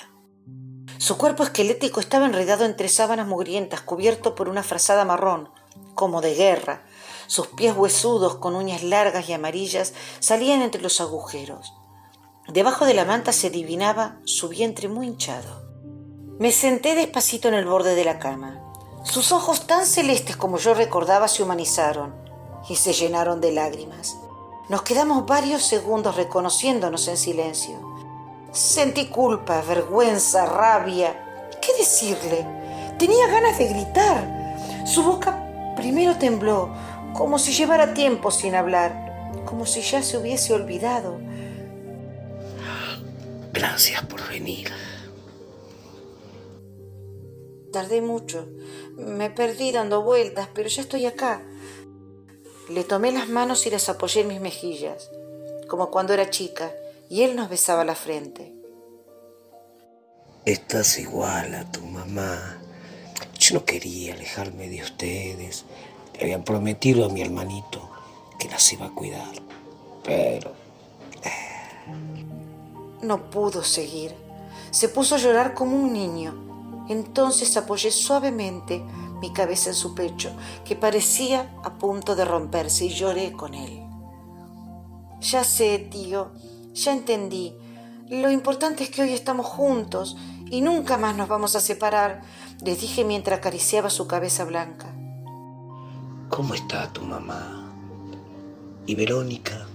Su 0.97 1.17
cuerpo 1.17 1.43
esquelético 1.43 1.99
estaba 1.99 2.25
enredado 2.25 2.65
entre 2.65 2.89
sábanas 2.89 3.27
mugrientas, 3.27 3.81
cubierto 3.81 4.35
por 4.35 4.49
una 4.49 4.63
frazada 4.63 5.05
marrón, 5.05 5.49
como 5.93 6.21
de 6.21 6.35
guerra, 6.35 6.83
sus 7.27 7.47
pies 7.47 7.75
huesudos 7.75 8.35
con 8.35 8.55
uñas 8.55 8.83
largas 8.83 9.27
y 9.27 9.33
amarillas 9.33 9.93
salían 10.19 10.61
entre 10.61 10.81
los 10.81 11.01
agujeros. 11.01 11.73
Debajo 12.47 12.85
de 12.85 12.93
la 12.93 13.03
manta 13.03 13.33
se 13.33 13.47
adivinaba 13.47 14.19
su 14.23 14.47
vientre 14.47 14.87
muy 14.87 15.07
hinchado. 15.07 15.67
Me 16.39 16.53
senté 16.53 16.95
despacito 16.95 17.49
en 17.49 17.55
el 17.55 17.65
borde 17.65 17.95
de 17.95 18.05
la 18.05 18.19
cama. 18.19 18.61
Sus 19.03 19.33
ojos 19.33 19.67
tan 19.67 19.85
celestes 19.85 20.37
como 20.37 20.57
yo 20.57 20.73
recordaba 20.73 21.27
se 21.27 21.43
humanizaron 21.43 22.15
y 22.69 22.77
se 22.77 22.93
llenaron 22.93 23.41
de 23.41 23.51
lágrimas. 23.51 24.15
Nos 24.69 24.83
quedamos 24.83 25.25
varios 25.25 25.63
segundos 25.63 26.15
reconociéndonos 26.15 27.07
en 27.09 27.17
silencio. 27.17 27.86
Sentí 28.57 29.05
culpa, 29.05 29.61
vergüenza, 29.61 30.47
rabia. 30.47 31.47
¿Qué 31.61 31.73
decirle? 31.77 32.43
Tenía 32.97 33.27
ganas 33.27 33.59
de 33.59 33.67
gritar. 33.67 34.57
Su 34.87 35.03
boca 35.03 35.75
primero 35.75 36.17
tembló, 36.17 36.73
como 37.13 37.37
si 37.37 37.53
llevara 37.53 37.93
tiempo 37.93 38.31
sin 38.31 38.55
hablar, 38.55 39.31
como 39.45 39.67
si 39.67 39.81
ya 39.81 40.01
se 40.01 40.17
hubiese 40.17 40.55
olvidado. 40.55 41.19
Gracias 43.53 44.03
por 44.07 44.27
venir. 44.27 44.71
Tardé 47.71 48.01
mucho. 48.01 48.47
Me 48.95 49.29
perdí 49.29 49.71
dando 49.71 50.01
vueltas, 50.01 50.49
pero 50.55 50.67
ya 50.67 50.81
estoy 50.81 51.05
acá. 51.05 51.43
Le 52.69 52.83
tomé 52.83 53.11
las 53.11 53.29
manos 53.29 53.67
y 53.67 53.69
las 53.69 53.87
apoyé 53.87 54.21
en 54.21 54.29
mis 54.29 54.41
mejillas, 54.41 55.11
como 55.67 55.91
cuando 55.91 56.15
era 56.15 56.31
chica, 56.31 56.71
y 57.09 57.23
él 57.23 57.35
nos 57.35 57.49
besaba 57.49 57.83
la 57.83 57.95
frente. 57.95 58.53
Estás 60.45 60.97
igual 60.97 61.55
a 61.55 61.71
tu 61.71 61.81
mamá. 61.81 62.59
Yo 63.39 63.55
no 63.55 63.65
quería 63.65 64.13
alejarme 64.13 64.69
de 64.69 64.81
ustedes. 64.81 65.65
Le 66.13 66.23
habían 66.23 66.43
prometido 66.43 67.05
a 67.05 67.09
mi 67.09 67.21
hermanito 67.21 67.89
que 68.39 68.49
las 68.49 68.71
iba 68.71 68.87
a 68.87 68.93
cuidar. 68.93 69.35
Pero... 70.03 70.51
Eh. 71.23 72.25
No 73.01 73.29
pudo 73.29 73.63
seguir. 73.63 74.15
Se 74.71 74.89
puso 74.89 75.15
a 75.15 75.17
llorar 75.17 75.53
como 75.53 75.75
un 75.75 75.93
niño. 75.93 76.85
Entonces 76.89 77.57
apoyé 77.57 77.91
suavemente 77.91 78.81
mi 79.19 79.33
cabeza 79.33 79.71
en 79.71 79.75
su 79.75 79.95
pecho, 79.95 80.31
que 80.63 80.75
parecía 80.75 81.51
a 81.63 81.77
punto 81.77 82.15
de 82.15 82.23
romperse, 82.23 82.85
y 82.85 82.89
lloré 82.89 83.33
con 83.33 83.53
él. 83.53 83.83
Ya 85.19 85.43
sé, 85.43 85.79
tío, 85.79 86.31
ya 86.77 86.93
entendí. 86.93 87.55
Lo 88.09 88.31
importante 88.31 88.83
es 88.83 88.89
que 88.89 89.01
hoy 89.01 89.13
estamos 89.13 89.45
juntos 89.45 90.15
y 90.49 90.61
nunca 90.61 90.97
más 90.97 91.15
nos 91.17 91.27
vamos 91.27 91.55
a 91.55 91.59
separar, 91.59 92.21
les 92.63 92.79
dije 92.79 93.03
mientras 93.03 93.39
acariciaba 93.39 93.89
su 93.89 94.07
cabeza 94.07 94.45
blanca. 94.45 94.93
¿Cómo 96.29 96.53
está 96.53 96.91
tu 96.93 97.01
mamá? 97.01 97.73
¿Y 98.85 98.95
Verónica? 98.95 99.65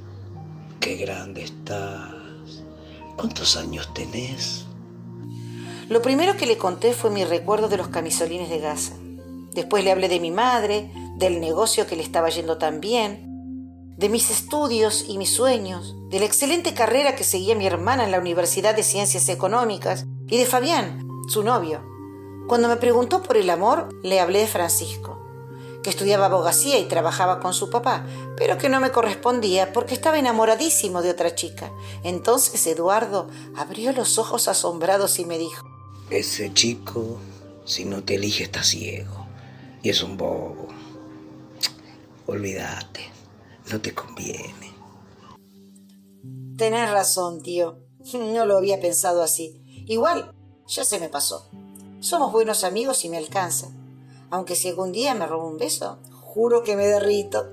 Qué 0.80 0.96
grande 0.96 1.44
estás. 1.44 2.14
¿Cuántos 3.16 3.56
años 3.56 3.92
tenés? 3.94 4.64
Lo 5.88 6.00
primero 6.00 6.36
que 6.36 6.46
le 6.46 6.56
conté 6.56 6.94
fue 6.94 7.10
mi 7.10 7.24
recuerdo 7.24 7.68
de 7.68 7.76
los 7.76 7.88
camisolines 7.88 8.48
de 8.48 8.60
gasa. 8.60 8.94
Después 9.52 9.84
le 9.84 9.92
hablé 9.92 10.08
de 10.08 10.20
mi 10.20 10.30
madre, 10.30 10.90
del 11.18 11.40
negocio 11.40 11.86
que 11.86 11.96
le 11.96 12.02
estaba 12.02 12.30
yendo 12.30 12.56
tan 12.56 12.80
bien, 12.80 13.31
de 14.02 14.08
mis 14.08 14.30
estudios 14.30 15.04
y 15.06 15.16
mis 15.16 15.32
sueños, 15.32 15.94
de 16.08 16.18
la 16.18 16.24
excelente 16.24 16.74
carrera 16.74 17.14
que 17.14 17.22
seguía 17.22 17.54
mi 17.54 17.68
hermana 17.68 18.02
en 18.02 18.10
la 18.10 18.18
Universidad 18.18 18.74
de 18.74 18.82
Ciencias 18.82 19.28
Económicas 19.28 20.06
y 20.26 20.38
de 20.38 20.44
Fabián, 20.44 21.06
su 21.28 21.44
novio. 21.44 21.84
Cuando 22.48 22.66
me 22.66 22.78
preguntó 22.78 23.22
por 23.22 23.36
el 23.36 23.48
amor, 23.48 23.90
le 24.02 24.18
hablé 24.18 24.40
de 24.40 24.48
Francisco 24.48 25.20
que 25.84 25.90
estudiaba 25.90 26.26
abogacía 26.26 26.80
y 26.80 26.84
trabajaba 26.88 27.38
con 27.38 27.54
su 27.54 27.70
papá, 27.70 28.04
pero 28.36 28.58
que 28.58 28.68
no 28.68 28.80
me 28.80 28.90
correspondía 28.90 29.72
porque 29.72 29.94
estaba 29.94 30.18
enamoradísimo 30.18 31.00
de 31.00 31.10
otra 31.10 31.36
chica. 31.36 31.70
Entonces 32.02 32.66
Eduardo 32.66 33.28
abrió 33.56 33.92
los 33.92 34.18
ojos 34.18 34.48
asombrados 34.48 35.20
y 35.20 35.24
me 35.24 35.38
dijo, 35.38 35.64
Ese 36.10 36.52
chico, 36.52 37.18
si 37.64 37.84
no 37.84 38.02
te 38.02 38.16
elige, 38.16 38.44
está 38.44 38.64
ciego 38.64 39.26
y 39.80 39.90
es 39.90 40.02
un 40.02 40.16
bobo. 40.16 40.66
Olvídate, 42.26 43.12
no 43.70 43.80
te 43.80 43.94
conviene. 43.94 44.72
Tenés 46.56 46.90
razón, 46.90 47.42
tío. 47.42 47.78
No 48.14 48.46
lo 48.46 48.56
había 48.56 48.80
pensado 48.80 49.22
así. 49.22 49.62
Igual, 49.86 50.34
ya 50.66 50.84
se 50.84 50.98
me 50.98 51.08
pasó. 51.08 51.48
Somos 52.00 52.32
buenos 52.32 52.64
amigos 52.64 53.04
y 53.04 53.08
me 53.08 53.16
alcanza 53.16 53.70
aunque 54.32 54.56
si 54.56 54.70
algún 54.70 54.92
día 54.92 55.14
me 55.14 55.26
robo 55.26 55.46
un 55.46 55.58
beso, 55.58 55.98
juro 56.22 56.64
que 56.64 56.74
me 56.74 56.86
derrito. 56.86 57.50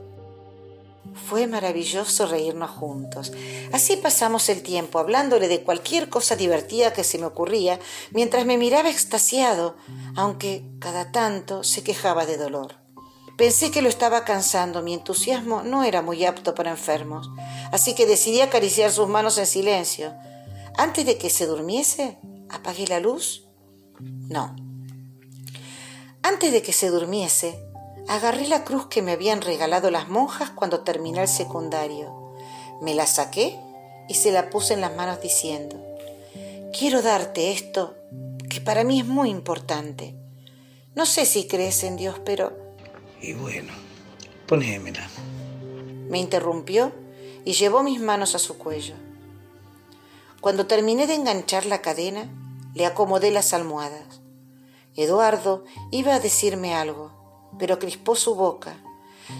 Fue 1.28 1.46
maravilloso 1.46 2.26
reírnos 2.26 2.72
juntos. 2.72 3.34
Así 3.74 3.98
pasamos 3.98 4.48
el 4.48 4.64
tiempo 4.64 4.98
hablándole 4.98 5.50
de 5.50 5.62
cualquier 5.62 6.08
cosa 6.08 6.38
divertida 6.38 6.94
que 6.94 7.04
se 7.04 7.20
me 7.20 7.26
ocurría, 7.26 7.82
mientras 8.12 8.46
me 8.46 8.58
miraba 8.58 8.90
extasiado, 8.90 9.76
aunque 10.16 10.64
cada 10.80 11.12
tanto 11.12 11.66
se 11.66 11.84
quejaba 11.84 12.26
de 12.26 12.38
dolor. 12.38 12.76
Pensé 13.40 13.72
que 13.72 13.82
lo 13.82 13.88
estaba 13.88 14.26
cansando, 14.26 14.84
mi 14.84 14.94
entusiasmo 14.94 15.64
no 15.64 15.86
era 15.86 16.02
muy 16.02 16.26
apto 16.26 16.54
para 16.54 16.72
enfermos, 16.72 17.30
así 17.72 17.96
que 17.96 18.06
decidí 18.06 18.42
acariciar 18.42 18.92
sus 18.92 19.08
manos 19.08 19.38
en 19.38 19.48
silencio. 19.48 20.14
Antes 20.78 21.06
de 21.06 21.18
que 21.18 21.30
se 21.30 21.46
durmiese, 21.46 22.18
apagué 22.50 22.86
la 22.86 23.00
luz. 23.00 23.48
No, 24.00 24.56
antes 26.22 26.52
de 26.52 26.62
que 26.62 26.74
se 26.74 26.90
durmiese, 26.90 27.58
agarré 28.08 28.48
la 28.48 28.64
cruz 28.66 28.88
que 28.88 29.02
me 29.02 29.14
habían 29.14 29.42
regalado 29.42 29.90
las 29.90 30.10
monjas 30.10 30.50
cuando 30.50 30.82
terminé 30.82 31.22
el 31.22 31.28
secundario. 31.28 32.34
Me 32.82 32.94
la 32.94 33.08
saqué 33.08 33.58
y 34.10 34.16
se 34.16 34.32
la 34.32 34.50
puse 34.50 34.74
en 34.74 34.82
las 34.82 34.96
manos 34.96 35.22
diciendo, 35.22 35.82
quiero 36.78 37.02
darte 37.02 37.52
esto 37.52 37.96
que 38.50 38.60
para 38.60 38.84
mí 38.84 39.00
es 39.00 39.06
muy 39.06 39.30
importante. 39.30 40.14
No 40.94 41.06
sé 41.06 41.26
si 41.26 41.48
crees 41.48 41.84
en 41.84 41.96
Dios, 41.96 42.20
pero... 42.26 42.69
Y 43.22 43.34
bueno, 43.34 43.74
ponémela. 44.48 45.08
Me 46.10 46.20
interrumpió 46.20 46.92
y 47.46 47.54
llevó 47.54 47.84
mis 47.84 48.00
manos 48.00 48.36
a 48.36 48.40
su 48.40 48.58
cuello. 48.58 48.96
Cuando 50.42 50.68
terminé 50.68 51.06
de 51.06 51.16
enganchar 51.16 51.66
la 51.66 51.82
cadena, 51.82 52.30
le 52.74 52.86
acomodé 52.86 53.32
las 53.32 53.54
almohadas. 53.54 54.22
Eduardo 54.96 55.66
iba 55.92 56.16
a 56.16 56.20
decirme 56.20 56.74
algo, 56.74 57.12
pero 57.60 57.78
crispó 57.80 58.16
su 58.16 58.36
boca, 58.36 58.78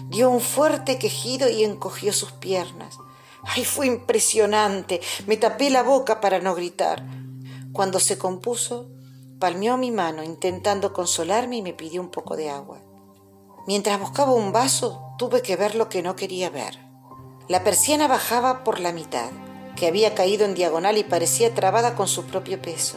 dio 0.08 0.30
un 0.30 0.40
fuerte 0.40 0.98
quejido 0.98 1.48
y 1.48 1.64
encogió 1.64 2.12
sus 2.12 2.32
piernas. 2.32 2.98
¡Ay, 3.42 3.64
fue 3.64 3.86
impresionante! 3.86 5.00
Me 5.26 5.36
tapé 5.36 5.70
la 5.70 5.82
boca 5.82 6.20
para 6.20 6.38
no 6.40 6.54
gritar. 6.54 7.02
Cuando 7.72 7.98
se 7.98 8.18
compuso, 8.18 8.88
palmeó 9.38 9.76
mi 9.78 9.90
mano 9.90 10.22
intentando 10.22 10.92
consolarme 10.92 11.56
y 11.56 11.62
me 11.62 11.72
pidió 11.72 12.00
un 12.02 12.10
poco 12.10 12.36
de 12.36 12.50
agua. 12.50 12.80
Mientras 13.66 14.00
buscaba 14.00 14.32
un 14.32 14.52
vaso, 14.52 15.14
tuve 15.18 15.42
que 15.42 15.56
ver 15.56 15.74
lo 15.74 15.88
que 15.88 16.02
no 16.02 16.16
quería 16.16 16.50
ver. 16.50 16.78
La 17.48 17.62
persiana 17.62 18.08
bajaba 18.08 18.64
por 18.64 18.80
la 18.80 18.92
mitad, 18.92 19.30
que 19.76 19.86
había 19.86 20.14
caído 20.14 20.44
en 20.44 20.54
diagonal 20.54 20.98
y 20.98 21.04
parecía 21.04 21.54
trabada 21.54 21.94
con 21.94 22.08
su 22.08 22.24
propio 22.24 22.60
peso. 22.60 22.96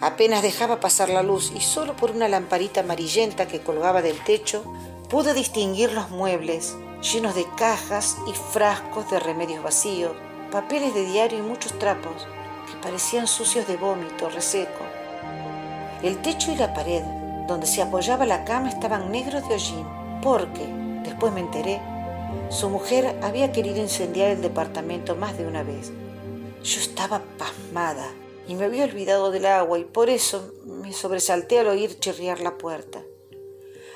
Apenas 0.00 0.42
dejaba 0.42 0.80
pasar 0.80 1.10
la 1.10 1.22
luz 1.22 1.52
y 1.54 1.60
solo 1.60 1.94
por 1.94 2.10
una 2.10 2.28
lamparita 2.28 2.80
amarillenta 2.80 3.46
que 3.46 3.60
colgaba 3.60 4.02
del 4.02 4.18
techo 4.24 4.64
pude 5.08 5.34
distinguir 5.34 5.92
los 5.92 6.10
muebles 6.10 6.74
llenos 7.02 7.34
de 7.34 7.46
cajas 7.56 8.16
y 8.26 8.32
frascos 8.32 9.10
de 9.10 9.20
remedios 9.20 9.62
vacíos, 9.62 10.12
papeles 10.50 10.94
de 10.94 11.04
diario 11.04 11.38
y 11.38 11.42
muchos 11.42 11.78
trapos 11.78 12.26
que 12.66 12.76
parecían 12.82 13.26
sucios 13.26 13.66
de 13.66 13.76
vómito 13.76 14.28
reseco. 14.28 14.84
El 16.02 16.20
techo 16.22 16.52
y 16.52 16.56
la 16.56 16.72
pared 16.74 17.02
donde 17.46 17.66
se 17.66 17.82
apoyaba 17.82 18.26
la 18.26 18.44
cama 18.44 18.68
estaban 18.68 19.10
negros 19.10 19.46
de 19.48 19.54
hollín, 19.54 19.99
porque, 20.22 20.66
después 21.04 21.32
me 21.32 21.40
enteré, 21.40 21.80
su 22.50 22.68
mujer 22.68 23.18
había 23.22 23.52
querido 23.52 23.78
incendiar 23.78 24.30
el 24.30 24.42
departamento 24.42 25.16
más 25.16 25.36
de 25.38 25.46
una 25.46 25.62
vez. 25.62 25.92
Yo 26.62 26.80
estaba 26.80 27.22
pasmada 27.38 28.12
y 28.46 28.54
me 28.54 28.64
había 28.64 28.84
olvidado 28.84 29.30
del 29.30 29.46
agua 29.46 29.78
y 29.78 29.84
por 29.84 30.10
eso 30.10 30.52
me 30.64 30.92
sobresalté 30.92 31.58
al 31.58 31.68
oír 31.68 31.98
chirriar 31.98 32.40
la 32.40 32.58
puerta. 32.58 33.02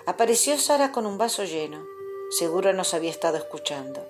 Apareció 0.07 0.59
Sara 0.59 0.93
con 0.93 1.07
un 1.07 1.19
vaso 1.19 1.45
lleno. 1.45 1.85
Seguro 2.31 2.73
nos 2.73 2.95
había 2.95 3.11
estado 3.11 3.37
escuchando. 3.37 4.07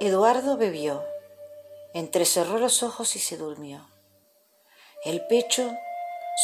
Eduardo 0.00 0.56
bebió, 0.56 1.02
entrecerró 1.94 2.58
los 2.58 2.82
ojos 2.82 3.16
y 3.16 3.18
se 3.18 3.36
durmió. 3.36 3.86
El 5.04 5.26
pecho 5.26 5.70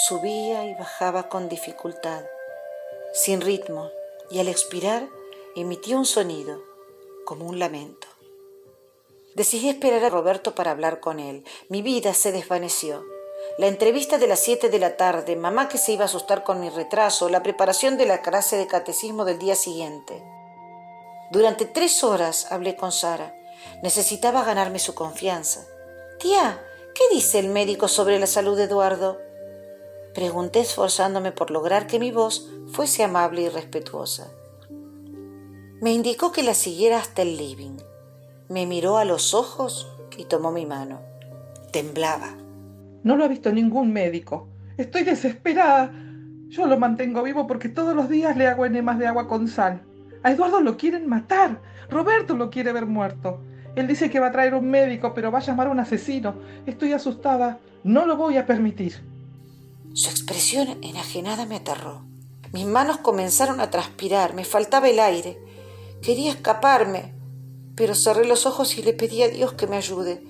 subía 0.06 0.64
y 0.64 0.74
bajaba 0.74 1.28
con 1.28 1.48
dificultad, 1.48 2.24
sin 3.12 3.40
ritmo, 3.40 3.90
y 4.30 4.38
al 4.38 4.48
expirar 4.48 5.08
emitió 5.54 5.96
un 5.98 6.06
sonido, 6.06 6.62
como 7.24 7.46
un 7.46 7.58
lamento. 7.58 8.06
Decidí 9.34 9.68
esperar 9.68 10.04
a 10.04 10.10
Roberto 10.10 10.54
para 10.54 10.70
hablar 10.70 11.00
con 11.00 11.18
él. 11.18 11.44
Mi 11.68 11.82
vida 11.82 12.14
se 12.14 12.30
desvaneció. 12.30 13.04
La 13.58 13.66
entrevista 13.66 14.18
de 14.18 14.26
las 14.26 14.40
siete 14.40 14.68
de 14.68 14.78
la 14.78 14.96
tarde, 14.96 15.36
mamá 15.36 15.68
que 15.68 15.78
se 15.78 15.92
iba 15.92 16.02
a 16.02 16.06
asustar 16.06 16.44
con 16.44 16.60
mi 16.60 16.70
retraso, 16.70 17.28
la 17.28 17.42
preparación 17.42 17.96
de 17.96 18.06
la 18.06 18.22
clase 18.22 18.56
de 18.56 18.66
catecismo 18.66 19.24
del 19.24 19.38
día 19.38 19.56
siguiente. 19.56 20.22
Durante 21.30 21.66
tres 21.66 22.04
horas 22.04 22.50
hablé 22.50 22.76
con 22.76 22.92
Sara. 22.92 23.36
Necesitaba 23.82 24.44
ganarme 24.44 24.78
su 24.78 24.94
confianza. 24.94 25.66
Tía, 26.18 26.64
¿qué 26.94 27.02
dice 27.10 27.38
el 27.38 27.48
médico 27.48 27.88
sobre 27.88 28.18
la 28.18 28.26
salud 28.26 28.56
de 28.56 28.64
Eduardo? 28.64 29.18
Pregunté 30.14 30.60
esforzándome 30.60 31.32
por 31.32 31.50
lograr 31.50 31.88
que 31.88 31.98
mi 31.98 32.12
voz 32.12 32.48
fuese 32.68 33.02
amable 33.02 33.42
y 33.42 33.48
respetuosa. 33.48 34.30
Me 35.80 35.92
indicó 35.92 36.30
que 36.30 36.44
la 36.44 36.54
siguiera 36.54 36.98
hasta 36.98 37.22
el 37.22 37.36
living. 37.36 37.78
Me 38.48 38.64
miró 38.64 38.96
a 38.96 39.04
los 39.04 39.34
ojos 39.34 39.90
y 40.16 40.26
tomó 40.26 40.52
mi 40.52 40.66
mano. 40.66 41.00
Temblaba. 41.72 42.36
No 43.02 43.16
lo 43.16 43.24
ha 43.24 43.28
visto 43.28 43.50
ningún 43.50 43.92
médico. 43.92 44.48
Estoy 44.76 45.02
desesperada. 45.02 45.92
Yo 46.46 46.66
lo 46.66 46.78
mantengo 46.78 47.24
vivo 47.24 47.48
porque 47.48 47.68
todos 47.68 47.96
los 47.96 48.08
días 48.08 48.36
le 48.36 48.46
hago 48.46 48.64
enemas 48.66 49.00
de 49.00 49.08
agua 49.08 49.26
con 49.26 49.48
sal. 49.48 49.82
A 50.22 50.30
Eduardo 50.30 50.60
lo 50.60 50.76
quieren 50.76 51.08
matar. 51.08 51.60
Roberto 51.90 52.36
lo 52.36 52.50
quiere 52.50 52.72
ver 52.72 52.86
muerto. 52.86 53.40
Él 53.74 53.88
dice 53.88 54.08
que 54.10 54.20
va 54.20 54.28
a 54.28 54.32
traer 54.32 54.54
un 54.54 54.70
médico, 54.70 55.12
pero 55.12 55.32
va 55.32 55.38
a 55.38 55.42
llamar 55.42 55.66
a 55.66 55.70
un 55.70 55.80
asesino. 55.80 56.36
Estoy 56.66 56.92
asustada. 56.92 57.58
No 57.82 58.06
lo 58.06 58.16
voy 58.16 58.36
a 58.36 58.46
permitir. 58.46 59.13
Su 59.94 60.10
expresión 60.10 60.78
enajenada 60.82 61.46
me 61.46 61.54
aterró. 61.54 62.04
Mis 62.52 62.66
manos 62.66 62.98
comenzaron 62.98 63.60
a 63.60 63.70
transpirar. 63.70 64.34
Me 64.34 64.44
faltaba 64.44 64.88
el 64.88 64.98
aire. 64.98 65.38
Quería 66.02 66.32
escaparme, 66.32 67.14
pero 67.76 67.94
cerré 67.94 68.24
los 68.24 68.44
ojos 68.44 68.76
y 68.76 68.82
le 68.82 68.92
pedí 68.92 69.22
a 69.22 69.28
Dios 69.28 69.52
que 69.52 69.68
me 69.68 69.76
ayude. 69.76 70.24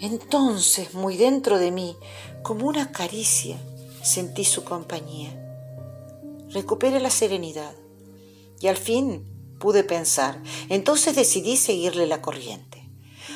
Entonces, 0.00 0.94
muy 0.94 1.18
dentro 1.18 1.58
de 1.58 1.70
mí, 1.70 1.94
como 2.42 2.66
una 2.66 2.90
caricia, 2.90 3.58
sentí 4.02 4.46
su 4.46 4.64
compañía. 4.64 5.38
Recuperé 6.48 6.98
la 6.98 7.10
serenidad 7.10 7.74
y 8.60 8.68
al 8.68 8.78
fin 8.78 9.26
pude 9.60 9.84
pensar. 9.84 10.42
Entonces 10.70 11.14
decidí 11.14 11.58
seguirle 11.58 12.06
la 12.06 12.22
corriente. 12.22 12.88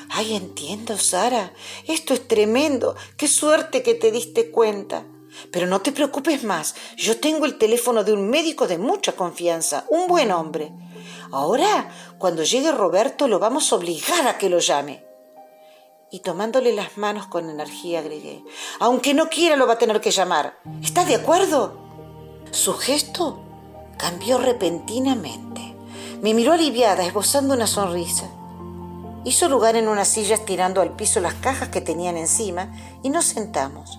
Ay, 0.09 0.37
entiendo, 0.37 0.97
Sara. 0.97 1.53
Esto 1.87 2.15
es 2.15 2.27
tremendo. 2.27 2.97
Qué 3.19 3.29
suerte 3.29 3.83
que 3.83 3.95
te 3.95 4.11
diste 4.11 4.51
cuenta. 4.51 5.05
Pero 5.53 5.67
no 5.67 5.81
te 5.81 5.93
preocupes 5.93 6.45
más. 6.45 6.75
Yo 6.97 7.19
tengo 7.19 7.47
el 7.47 7.59
teléfono 7.59 8.05
de 8.05 8.13
un 8.13 8.29
médico 8.29 8.67
de 8.67 8.79
mucha 8.79 9.13
confianza, 9.13 9.85
un 9.89 10.07
buen 10.07 10.31
hombre. 10.31 10.73
Ahora, 11.33 11.91
cuando 12.19 12.43
llegue 12.43 12.73
Roberto, 12.73 13.29
lo 13.29 13.39
vamos 13.39 13.73
a 13.73 13.77
obligar 13.77 14.27
a 14.27 14.39
que 14.39 14.49
lo 14.49 14.59
llame. 14.59 15.05
Y 16.11 16.21
tomándole 16.21 16.73
las 16.73 16.97
manos 16.97 17.27
con 17.27 17.51
energía 17.51 17.99
agregué, 17.99 18.43
aunque 18.79 19.13
no 19.13 19.29
quiera 19.29 19.57
lo 19.57 19.67
va 19.67 19.75
a 19.75 19.79
tener 19.79 20.01
que 20.01 20.13
llamar. 20.13 20.59
¿Estás 20.83 21.09
de 21.09 21.17
acuerdo? 21.17 21.79
Su 22.53 22.75
gesto 22.75 23.41
cambió 23.99 24.39
repentinamente. 24.39 25.75
Me 26.23 26.33
miró 26.33 26.53
aliviada, 26.53 27.05
esbozando 27.05 27.55
una 27.55 27.67
sonrisa. 27.67 28.31
Hizo 29.25 29.49
lugar 29.49 29.75
en 29.75 29.89
una 29.89 30.05
silla 30.05 30.37
estirando 30.37 30.81
al 30.81 30.95
piso 30.95 31.21
las 31.21 31.35
cajas 31.35 31.69
que 31.69 31.81
tenían 31.81 32.17
encima 32.17 32.73
y 33.03 33.11
nos 33.11 33.25
sentamos. 33.25 33.99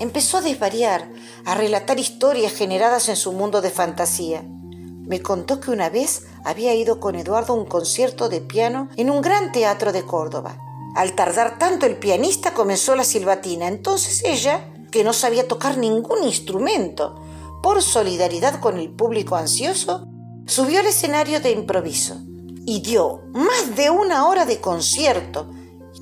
Empezó 0.00 0.38
a 0.38 0.40
desvariar, 0.40 1.10
a 1.44 1.54
relatar 1.54 2.00
historias 2.00 2.54
generadas 2.54 3.10
en 3.10 3.16
su 3.16 3.32
mundo 3.32 3.60
de 3.60 3.70
fantasía. 3.70 4.42
Me 4.42 5.20
contó 5.20 5.60
que 5.60 5.70
una 5.70 5.90
vez 5.90 6.22
había 6.42 6.74
ido 6.74 7.00
con 7.00 7.16
Eduardo 7.16 7.52
a 7.52 7.56
un 7.56 7.66
concierto 7.66 8.30
de 8.30 8.40
piano 8.40 8.88
en 8.96 9.10
un 9.10 9.20
gran 9.20 9.52
teatro 9.52 9.92
de 9.92 10.06
Córdoba. 10.06 10.56
Al 10.96 11.14
tardar 11.14 11.58
tanto 11.58 11.84
el 11.84 11.96
pianista 11.96 12.54
comenzó 12.54 12.96
la 12.96 13.04
silbatina. 13.04 13.68
Entonces 13.68 14.24
ella, 14.24 14.72
que 14.90 15.04
no 15.04 15.12
sabía 15.12 15.46
tocar 15.46 15.76
ningún 15.76 16.24
instrumento, 16.24 17.20
por 17.62 17.82
solidaridad 17.82 18.58
con 18.58 18.78
el 18.78 18.90
público 18.90 19.36
ansioso, 19.36 20.06
subió 20.46 20.80
al 20.80 20.86
escenario 20.86 21.40
de 21.40 21.50
improviso 21.50 22.16
y 22.64 22.80
dio 22.80 23.20
más 23.34 23.76
de 23.76 23.90
una 23.90 24.26
hora 24.26 24.46
de 24.46 24.60
concierto. 24.62 25.50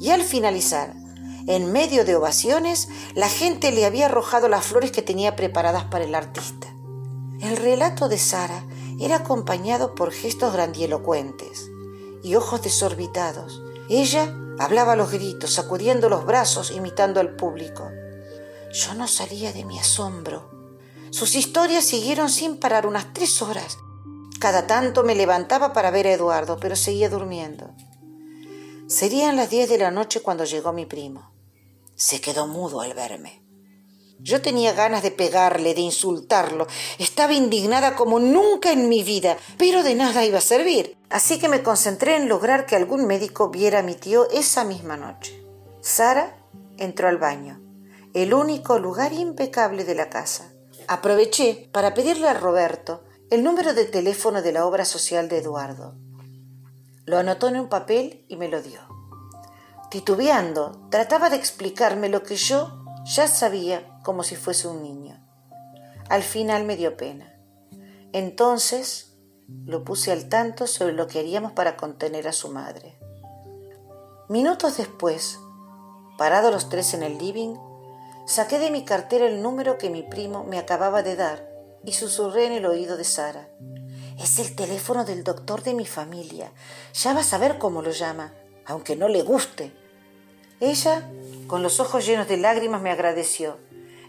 Y 0.01 0.11
al 0.11 0.23
finalizar, 0.23 0.95
en 1.49 1.73
medio 1.73 2.05
de 2.05 2.15
ovaciones, 2.15 2.91
la 3.15 3.31
gente 3.31 3.73
le 3.73 3.87
había 3.87 4.05
arrojado 4.07 4.49
las 4.49 4.67
flores 4.67 4.93
que 4.93 5.01
tenía 5.01 5.35
preparadas 5.35 5.85
para 5.85 6.05
el 6.05 6.15
artista. 6.15 6.69
El 7.41 7.57
relato 7.57 8.11
de 8.11 8.19
Sara 8.19 8.67
era 9.01 9.17
acompañado 9.17 9.95
por 9.95 10.13
gestos 10.13 10.53
grandielocuentes 10.53 11.71
y 12.23 12.35
ojos 12.35 12.61
desorbitados. 12.61 13.63
Ella 13.89 14.31
hablaba 14.59 14.93
a 14.93 14.97
los 14.97 15.11
gritos, 15.11 15.55
sacudiendo 15.55 16.11
los 16.11 16.27
brazos, 16.27 16.71
imitando 16.71 17.19
al 17.19 17.35
público. 17.35 17.89
Yo 18.71 18.93
no 18.93 19.09
salía 19.09 19.51
de 19.51 19.65
mi 19.65 19.79
asombro. 19.79 20.51
Sus 21.09 21.35
historias 21.35 21.87
siguieron 21.87 22.29
sin 22.29 22.61
parar 22.61 22.87
unas 22.87 23.15
tres 23.15 23.41
horas. 23.41 23.79
Cada 24.39 24.67
tanto 24.67 25.03
me 25.03 25.15
levantaba 25.15 25.73
para 25.73 25.91
ver 25.91 26.09
a 26.09 26.13
Eduardo, 26.13 26.59
pero 26.61 26.77
seguía 26.77 27.09
durmiendo. 27.09 27.71
Serían 28.87 29.37
las 29.37 29.49
diez 29.49 29.71
de 29.71 29.79
la 29.79 29.91
noche 29.91 30.21
cuando 30.21 30.45
llegó 30.45 30.75
mi 30.75 30.85
primo. 30.85 31.38
Se 31.99 32.21
quedó 32.21 32.47
mudo 32.47 32.81
al 32.81 32.95
verme. 32.95 33.43
Yo 34.21 34.41
tenía 34.41 34.73
ganas 34.73 35.03
de 35.03 35.11
pegarle, 35.11 35.75
de 35.75 35.81
insultarlo. 35.81 36.69
Estaba 36.99 37.33
indignada 37.33 37.97
como 37.97 38.21
nunca 38.21 38.71
en 38.71 38.89
mi 38.89 39.03
vida, 39.03 39.37
pero 39.59 39.83
de 39.83 39.97
nada 39.97 40.25
iba 40.25 40.39
a 40.39 40.41
servir. 40.41 40.97
Así 41.11 41.41
que 41.41 41.49
me 41.49 41.65
concentré 41.65 42.15
en 42.15 42.29
lograr 42.29 42.67
que 42.67 42.77
algún 42.77 43.09
médico 43.09 43.51
viera 43.51 43.81
a 43.81 43.83
mi 43.83 43.97
tío 43.97 44.31
esa 44.31 44.63
misma 44.63 44.97
noche. 44.97 45.45
Sara 45.81 46.37
entró 46.77 47.09
al 47.09 47.19
baño, 47.19 47.61
el 48.15 48.33
único 48.33 48.79
lugar 48.79 49.13
impecable 49.13 49.85
de 49.85 49.97
la 49.97 50.09
casa. 50.09 50.53
Aproveché 50.87 51.69
para 51.73 51.95
pedirle 51.95 52.29
a 52.29 52.35
Roberto 52.35 53.03
el 53.29 53.43
número 53.43 53.75
de 53.75 53.87
teléfono 53.87 54.41
de 54.41 54.53
la 54.53 54.67
obra 54.67 54.85
social 54.85 55.29
de 55.29 55.39
Eduardo. 55.39 55.97
Lo 57.07 57.19
anotó 57.19 57.49
en 57.49 57.59
un 57.59 57.69
papel 57.69 58.25
y 58.29 58.37
me 58.37 58.47
lo 58.47 58.63
dio. 58.63 58.88
Titubeando, 59.91 60.89
trataba 60.91 61.31
de 61.31 61.37
explicarme 61.37 62.11
lo 62.11 62.23
que 62.23 62.37
yo 62.37 62.85
ya 63.05 63.27
sabía 63.27 63.99
como 64.03 64.23
si 64.23 64.37
fuese 64.37 64.69
un 64.69 64.83
niño. 64.83 65.19
Al 66.11 66.23
final 66.23 66.65
me 66.65 66.77
dio 66.77 66.97
pena. 66.97 67.35
Entonces 68.13 69.17
lo 69.65 69.85
puse 69.85 70.13
al 70.13 70.29
tanto 70.29 70.67
sobre 70.67 70.93
lo 70.93 71.07
que 71.07 71.21
haríamos 71.21 71.53
para 71.53 71.77
contener 71.77 72.29
a 72.29 72.33
su 72.33 72.49
madre. 72.51 72.99
Minutos 74.29 74.77
después, 74.77 75.39
parados 76.19 76.53
los 76.53 76.69
tres 76.69 76.93
en 76.93 77.03
el 77.03 77.17
living, 77.17 77.57
saqué 78.27 78.59
de 78.59 78.71
mi 78.71 78.85
cartera 78.85 79.27
el 79.27 79.41
número 79.41 79.79
que 79.79 79.89
mi 79.89 80.03
primo 80.03 80.45
me 80.45 80.59
acababa 80.59 81.03
de 81.03 81.17
dar 81.17 81.49
y 81.83 81.93
susurré 81.93 82.45
en 82.45 82.53
el 82.53 82.67
oído 82.67 82.99
de 82.99 83.05
Sara. 83.05 83.49
Es 84.19 84.39
el 84.39 84.55
teléfono 84.55 85.07
del 85.07 85.25
doctor 85.25 85.63
de 85.63 85.73
mi 85.73 85.87
familia. 85.87 86.53
Ya 86.93 87.15
vas 87.15 87.33
a 87.33 87.39
ver 87.39 87.57
cómo 87.57 87.81
lo 87.81 87.91
llama, 87.91 88.35
aunque 88.67 88.97
no 88.97 89.09
le 89.09 89.23
guste. 89.23 89.73
Ella, 90.61 91.09
con 91.47 91.63
los 91.63 91.79
ojos 91.79 92.05
llenos 92.05 92.29
de 92.29 92.37
lágrimas, 92.37 92.83
me 92.83 92.91
agradeció. 92.91 93.59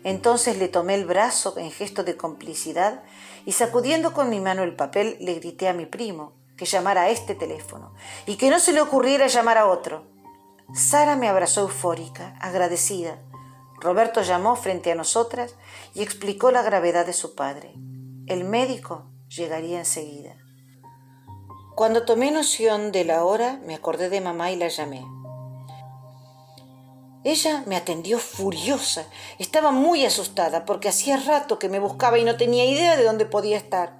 Entonces 0.03 0.57
le 0.57 0.67
tomé 0.67 0.95
el 0.95 1.05
brazo 1.05 1.55
en 1.57 1.71
gesto 1.71 2.03
de 2.03 2.17
complicidad 2.17 3.03
y 3.45 3.51
sacudiendo 3.51 4.13
con 4.13 4.29
mi 4.29 4.39
mano 4.39 4.63
el 4.63 4.75
papel 4.75 5.17
le 5.19 5.35
grité 5.35 5.67
a 5.67 5.73
mi 5.73 5.85
primo 5.85 6.33
que 6.57 6.65
llamara 6.65 7.03
a 7.03 7.09
este 7.09 7.35
teléfono 7.35 7.93
y 8.25 8.35
que 8.35 8.49
no 8.49 8.59
se 8.59 8.73
le 8.73 8.81
ocurriera 8.81 9.27
llamar 9.27 9.57
a 9.57 9.67
otro. 9.67 10.03
Sara 10.73 11.15
me 11.15 11.27
abrazó 11.27 11.61
eufórica, 11.61 12.35
agradecida. 12.41 13.19
Roberto 13.79 14.21
llamó 14.21 14.55
frente 14.55 14.91
a 14.91 14.95
nosotras 14.95 15.55
y 15.93 16.01
explicó 16.01 16.51
la 16.51 16.61
gravedad 16.61 17.05
de 17.05 17.13
su 17.13 17.35
padre. 17.35 17.73
El 18.27 18.43
médico 18.43 19.05
llegaría 19.29 19.79
enseguida. 19.79 20.35
Cuando 21.75 22.03
tomé 22.03 22.31
noción 22.31 22.91
de 22.91 23.05
la 23.05 23.23
hora, 23.23 23.59
me 23.65 23.73
acordé 23.73 24.09
de 24.09 24.19
mamá 24.19 24.51
y 24.51 24.57
la 24.57 24.67
llamé. 24.67 25.05
Ella 27.23 27.63
me 27.65 27.75
atendió 27.75 28.17
furiosa. 28.17 29.05
Estaba 29.39 29.71
muy 29.71 30.05
asustada 30.05 30.63
porque 30.63 30.87
hacía 30.87 31.17
rato 31.17 31.59
que 31.59 31.67
me 31.67 31.79
buscaba 31.79 32.17
y 32.17 32.23
no 32.23 32.37
tenía 32.37 32.65
idea 32.65 32.95
de 32.95 33.03
dónde 33.03 33.25
podía 33.25 33.57
estar. 33.57 33.99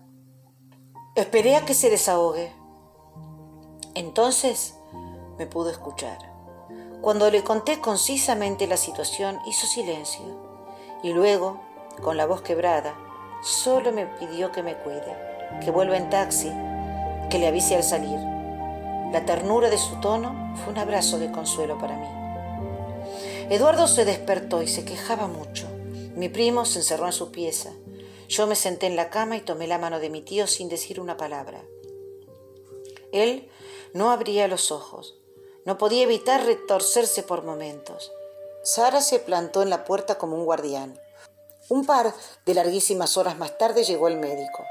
Esperé 1.16 1.58
a 1.58 1.66
que 1.66 1.74
se 1.74 1.90
desahogue. 1.90 2.54
Entonces 3.94 4.76
me 5.38 5.48
pudo 5.48 5.70
escuchar. 5.70 6.18
Cuando 7.02 7.30
le 7.30 7.44
conté 7.44 7.80
concisamente 7.80 8.68
la 8.68 8.78
situación, 8.78 9.40
hizo 9.46 9.68
silencio 9.68 10.22
y 11.04 11.12
luego, 11.12 11.62
con 12.02 12.16
la 12.16 12.26
voz 12.26 12.42
quebrada, 12.42 12.96
solo 13.42 13.92
me 13.92 14.06
pidió 14.06 14.52
que 14.52 14.64
me 14.64 14.78
cuide, 14.78 15.18
que 15.64 15.72
vuelva 15.72 15.98
en 15.98 16.10
taxi, 16.10 16.52
que 17.30 17.40
le 17.40 17.48
avise 17.48 17.76
al 17.76 17.84
salir. 17.84 18.20
La 19.12 19.26
ternura 19.26 19.70
de 19.70 19.78
su 19.78 19.96
tono 20.00 20.54
fue 20.56 20.74
un 20.74 20.80
abrazo 20.80 21.20
de 21.20 21.32
consuelo 21.32 21.78
para 21.78 21.98
mí. 21.98 22.19
Eduardo 23.50 23.88
se 23.88 24.06
despertó 24.06 24.62
y 24.62 24.68
se 24.68 24.86
quejaba 24.86 25.26
mucho. 25.26 25.68
Mi 26.16 26.30
primo 26.30 26.66
se 26.66 26.80
encerró 26.80 27.08
en 27.08 27.14
su 27.14 27.32
pieza. 27.32 27.72
Yo 28.28 28.46
me 28.46 28.56
senté 28.56 28.86
en 28.86 28.96
la 28.96 29.10
cama 29.10 29.38
y 29.38 29.42
tomé 29.42 29.66
la 29.66 29.80
mano 29.80 30.00
de 30.00 30.12
mi 30.12 30.22
tío 30.22 30.46
sin 30.46 30.70
decir 30.70 31.00
una 31.00 31.18
palabra. 31.18 31.64
Él 33.12 33.50
no 33.94 34.12
abría 34.12 34.48
los 34.48 34.72
ojos. 34.72 35.18
No 35.66 35.80
podía 35.80 36.04
evitar 36.04 36.46
retorcerse 36.46 37.24
por 37.24 37.44
momentos. 37.44 38.12
Sara 38.64 39.02
se 39.02 39.18
plantó 39.18 39.64
en 39.64 39.72
la 39.72 39.84
puerta 39.84 40.20
como 40.20 40.36
un 40.36 40.46
guardián. 40.46 41.00
Un 41.70 41.88
par 41.88 42.14
de 42.46 42.54
larguísimas 42.54 43.18
horas 43.18 43.40
más 43.40 43.58
tarde 43.58 43.84
llegó 43.84 44.08
el 44.10 44.18
médico. 44.18 44.64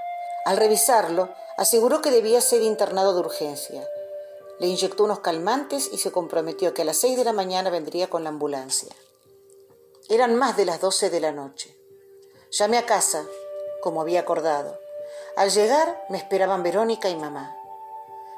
Al 0.45 0.57
revisarlo, 0.57 1.31
aseguró 1.57 2.01
que 2.01 2.12
debía 2.12 2.41
ser 2.41 2.62
internado 2.62 3.12
de 3.14 3.21
urgencia. 3.21 3.88
Le 4.61 4.66
inyectó 4.66 5.05
unos 5.05 5.21
calmantes 5.21 5.90
y 5.92 5.99
se 5.99 6.11
comprometió 6.11 6.75
que 6.75 6.83
a 6.83 6.85
las 6.85 6.97
seis 6.97 7.16
de 7.16 7.25
la 7.25 7.33
mañana 7.33 7.71
vendría 7.71 8.11
con 8.11 8.25
la 8.25 8.31
ambulancia. 8.31 8.94
Eran 10.09 10.35
más 10.37 10.57
de 10.57 10.64
las 10.64 10.81
doce 10.81 11.11
de 11.11 11.21
la 11.21 11.33
noche. 11.33 11.77
Llamé 12.51 12.79
a 12.79 12.87
casa, 12.87 13.25
como 13.83 14.01
había 14.01 14.21
acordado. 14.21 14.79
Al 15.37 15.51
llegar 15.51 16.05
me 16.09 16.18
esperaban 16.18 16.62
Verónica 16.62 17.09
y 17.09 17.16
mamá. 17.16 17.55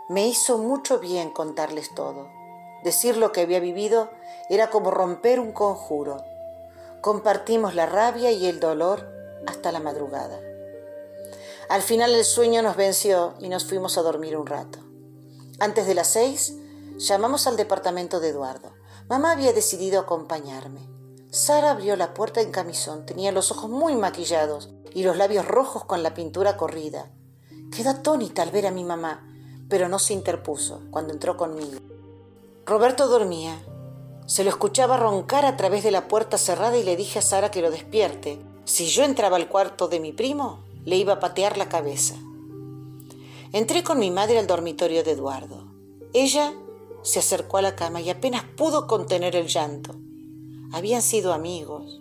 Me 0.09 0.27
hizo 0.27 0.59
mucho 0.59 0.99
bien 0.99 1.31
contarles 1.31 1.95
todo. 1.95 2.29
Decir 2.83 3.17
lo 3.17 3.33
que 3.33 3.43
había 3.43 3.61
vivido 3.61 4.11
era 4.49 4.69
como 4.69 4.91
romper 4.91 5.39
un 5.39 5.53
conjuro. 5.53 6.25
Compartimos 7.01 7.75
la 7.75 7.87
rabia 7.87 8.31
y 8.33 8.47
el 8.47 8.59
dolor 8.61 9.09
hasta 9.47 9.73
la 9.73 9.81
madrugada. 9.81 10.41
Al 11.69 11.83
final 11.83 12.15
el 12.15 12.25
sueño 12.25 12.63
nos 12.63 12.77
venció 12.77 13.35
y 13.39 13.49
nos 13.49 13.65
fuimos 13.65 13.97
a 13.97 14.03
dormir 14.03 14.37
un 14.37 14.47
rato. 14.47 14.90
Antes 15.61 15.87
de 15.87 15.93
las 15.95 16.09
seis, 16.09 16.55
llamamos 16.97 17.47
al 17.47 17.59
departamento 17.59 18.19
de 18.19 18.31
Eduardo. 18.31 18.73
Mamá 19.11 19.33
había 19.33 19.53
decidido 19.53 20.01
acompañarme. 20.01 20.89
Sara 21.31 21.73
abrió 21.73 21.97
la 21.97 22.15
puerta 22.15 22.41
en 22.41 22.51
camisón, 22.51 23.05
tenía 23.05 23.31
los 23.31 23.51
ojos 23.51 23.69
muy 23.69 23.95
maquillados 23.95 24.71
y 24.95 25.03
los 25.03 25.19
labios 25.19 25.47
rojos 25.47 25.85
con 25.85 26.03
la 26.03 26.15
pintura 26.15 26.57
corrida. 26.57 27.11
Quedó 27.77 27.91
atónita 27.91 28.41
al 28.41 28.51
ver 28.51 28.67
a 28.67 28.71
mi 28.71 28.85
mamá, 28.85 29.29
pero 29.69 29.91
no 29.91 29.99
se 29.99 30.15
interpuso 30.15 30.81
cuando 30.91 31.13
entró 31.13 31.37
conmigo. 31.37 31.79
Roberto 32.65 33.07
dormía. 33.07 33.63
Se 34.25 34.45
lo 34.45 34.49
escuchaba 34.49 34.97
roncar 34.97 35.45
a 35.45 35.59
través 35.59 35.85
de 35.85 35.91
la 35.91 36.09
puerta 36.09 36.39
cerrada 36.39 36.79
y 36.79 36.85
le 36.85 36.97
dije 36.97 37.19
a 37.19 37.23
Sara 37.23 37.51
que 37.51 37.61
lo 37.61 37.71
despierte. 37.71 38.41
Si 38.65 38.87
yo 38.87 39.05
entraba 39.05 39.37
al 39.37 39.51
cuarto 39.51 39.89
de 39.89 40.01
mi 40.01 40.13
primo, 40.13 40.65
le 40.87 40.97
iba 40.97 41.13
a 41.13 41.21
patear 41.21 41.59
la 41.59 41.69
cabeza. 41.69 42.15
Entré 43.53 43.83
con 43.83 43.99
mi 43.99 44.13
madre 44.13 44.39
al 44.39 44.47
dormitorio 44.47 45.03
de 45.03 45.11
Eduardo. 45.11 45.67
Ella 46.13 46.55
se 47.03 47.19
acercó 47.19 47.57
a 47.57 47.63
la 47.63 47.75
cama 47.75 48.01
y 48.01 48.09
apenas 48.09 48.45
pudo 48.45 48.87
contener 48.87 49.35
el 49.35 49.49
llanto. 49.49 49.97
Habían 50.73 51.03
sido 51.03 51.33
amigos. 51.33 52.01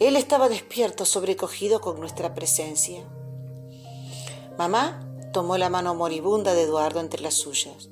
Él 0.00 0.16
estaba 0.16 0.48
despierto, 0.48 1.04
sobrecogido 1.04 1.80
con 1.80 2.00
nuestra 2.00 2.34
presencia. 2.34 3.06
Mamá 4.58 5.08
tomó 5.32 5.58
la 5.58 5.70
mano 5.70 5.94
moribunda 5.94 6.54
de 6.54 6.62
Eduardo 6.62 6.98
entre 6.98 7.22
las 7.22 7.34
suyas. 7.34 7.88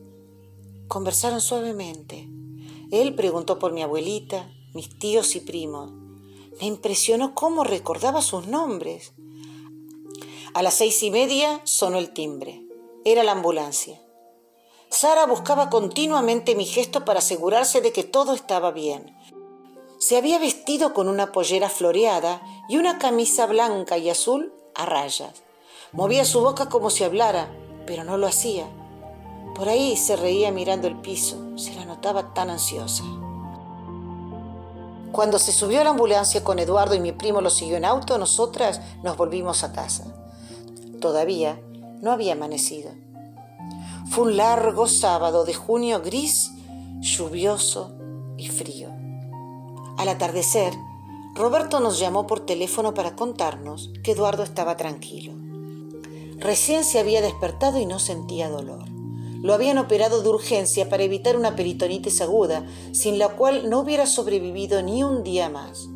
Conversaron 0.88 1.40
suavemente. 1.40 2.28
Él 2.90 3.14
preguntó 3.14 3.60
por 3.60 3.72
mi 3.72 3.82
abuelita, 3.82 4.50
mis 4.74 4.98
tíos 4.98 5.36
y 5.36 5.40
primos. 5.40 5.92
Me 6.60 6.66
impresionó 6.66 7.36
cómo 7.36 7.62
recordaba 7.62 8.22
sus 8.22 8.48
nombres. 8.48 9.12
A 10.52 10.62
las 10.62 10.74
seis 10.74 11.00
y 11.04 11.12
media 11.12 11.60
sonó 11.64 11.98
el 11.98 12.12
timbre. 12.12 12.61
Era 13.04 13.24
la 13.24 13.32
ambulancia. 13.32 14.00
Sara 14.88 15.26
buscaba 15.26 15.70
continuamente 15.70 16.54
mi 16.54 16.64
gesto 16.64 17.04
para 17.04 17.18
asegurarse 17.18 17.80
de 17.80 17.92
que 17.92 18.04
todo 18.04 18.32
estaba 18.32 18.70
bien. 18.70 19.16
Se 19.98 20.16
había 20.16 20.38
vestido 20.38 20.94
con 20.94 21.08
una 21.08 21.32
pollera 21.32 21.68
floreada 21.68 22.40
y 22.68 22.76
una 22.76 23.00
camisa 23.00 23.46
blanca 23.46 23.98
y 23.98 24.08
azul 24.08 24.52
a 24.76 24.86
rayas. 24.86 25.42
Movía 25.90 26.24
su 26.24 26.42
boca 26.42 26.68
como 26.68 26.90
si 26.90 27.02
hablara, 27.02 27.48
pero 27.86 28.04
no 28.04 28.18
lo 28.18 28.28
hacía. 28.28 28.66
Por 29.56 29.68
ahí 29.68 29.96
se 29.96 30.14
reía 30.14 30.52
mirando 30.52 30.86
el 30.86 31.00
piso, 31.00 31.58
se 31.58 31.74
la 31.74 31.84
notaba 31.84 32.34
tan 32.34 32.50
ansiosa. 32.50 33.02
Cuando 35.10 35.40
se 35.40 35.50
subió 35.50 35.80
a 35.80 35.84
la 35.84 35.90
ambulancia 35.90 36.44
con 36.44 36.60
Eduardo 36.60 36.94
y 36.94 37.00
mi 37.00 37.10
primo 37.10 37.40
lo 37.40 37.50
siguió 37.50 37.76
en 37.76 37.84
auto, 37.84 38.16
nosotras 38.16 38.80
nos 39.02 39.16
volvimos 39.16 39.64
a 39.64 39.72
casa. 39.72 40.04
Todavía 41.00 41.60
no 42.02 42.10
había 42.10 42.34
amanecido. 42.34 42.90
Fue 44.10 44.24
un 44.24 44.36
largo 44.36 44.86
sábado 44.88 45.46
de 45.46 45.54
junio 45.54 46.02
gris, 46.04 46.50
lluvioso 47.00 47.94
y 48.36 48.48
frío. 48.48 48.90
Al 49.96 50.08
atardecer, 50.08 50.74
Roberto 51.34 51.80
nos 51.80 51.98
llamó 51.98 52.26
por 52.26 52.44
teléfono 52.44 52.92
para 52.92 53.16
contarnos 53.16 53.90
que 54.02 54.12
Eduardo 54.12 54.42
estaba 54.42 54.76
tranquilo. 54.76 55.32
Recién 56.38 56.84
se 56.84 56.98
había 56.98 57.22
despertado 57.22 57.78
y 57.78 57.86
no 57.86 58.00
sentía 58.00 58.50
dolor. 58.50 58.84
Lo 59.40 59.54
habían 59.54 59.78
operado 59.78 60.22
de 60.22 60.28
urgencia 60.28 60.88
para 60.88 61.04
evitar 61.04 61.36
una 61.36 61.56
peritonitis 61.56 62.20
aguda, 62.20 62.66
sin 62.92 63.18
la 63.18 63.28
cual 63.28 63.70
no 63.70 63.80
hubiera 63.80 64.06
sobrevivido 64.06 64.82
ni 64.82 65.04
un 65.04 65.22
día 65.22 65.48
más. 65.48 65.88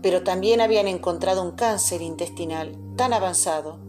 Pero 0.00 0.22
también 0.22 0.60
habían 0.60 0.86
encontrado 0.86 1.42
un 1.42 1.52
cáncer 1.52 2.02
intestinal 2.02 2.76
tan 2.96 3.12
avanzado 3.12 3.80